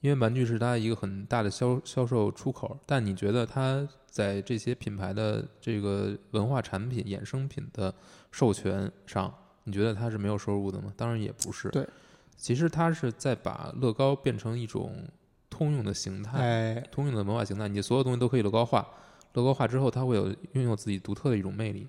[0.01, 2.77] 因为玩具是它一个很大的销销售出口。
[2.85, 7.93] 但你觉得它在这些品牌的这个文化产品、衍生品的
[8.31, 10.93] 授权上，你觉得它是没有收入的吗？
[10.97, 11.69] 当然也不是。
[11.69, 11.87] 对，
[12.35, 15.07] 其实它是在把乐高变成一种
[15.49, 16.39] 通用的形态。
[16.39, 18.87] 哎，通用的文化形态，你所有东西都可以乐高化。
[19.33, 21.87] 乐高化之后，它会有拥有自己独特的一种魅力。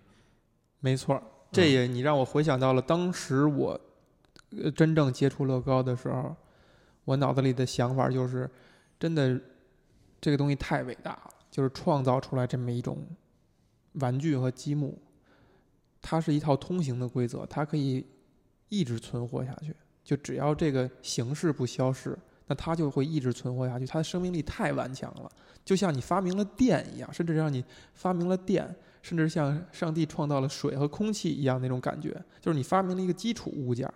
[0.81, 1.23] 没错儿，
[1.53, 3.81] 这也你让我回想到了当时我
[4.57, 6.35] 呃真正接触乐高的时候，
[7.05, 8.49] 我脑子里的想法就是，
[8.99, 9.41] 真的
[10.21, 12.99] 这个东西太伟大了，就是创造出来这么一种
[13.95, 14.97] 玩具和积木，
[16.01, 18.07] 它是一套通行的规则，它可以
[18.69, 19.75] 一直存活下去。
[20.05, 23.87] 就只要这个形式不消逝，那它就会一直存活下去。
[23.87, 25.31] 它的生命力太顽强了，
[25.65, 33.95] 就像你发明了电一样，甚至让你发明了电，甚至像上帝创造了水和空气一样那种感觉，就是你发明了一个基础物件儿，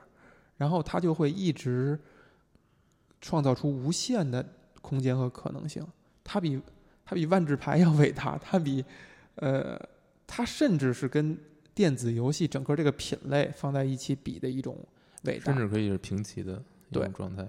[0.56, 1.98] 然后它就会一直
[3.20, 4.44] 创造出无限的
[4.80, 5.86] 空间和可能性。
[6.22, 6.60] 它比
[7.04, 8.84] 它比万智牌要伟大，它比
[9.36, 9.78] 呃，
[10.26, 11.38] 它甚至是跟
[11.74, 14.78] 电子游戏整个这个品类放在一起比的一种
[15.24, 15.56] 伟大甚。
[15.56, 16.54] 至可以是平齐的
[16.88, 17.46] 一对种状态。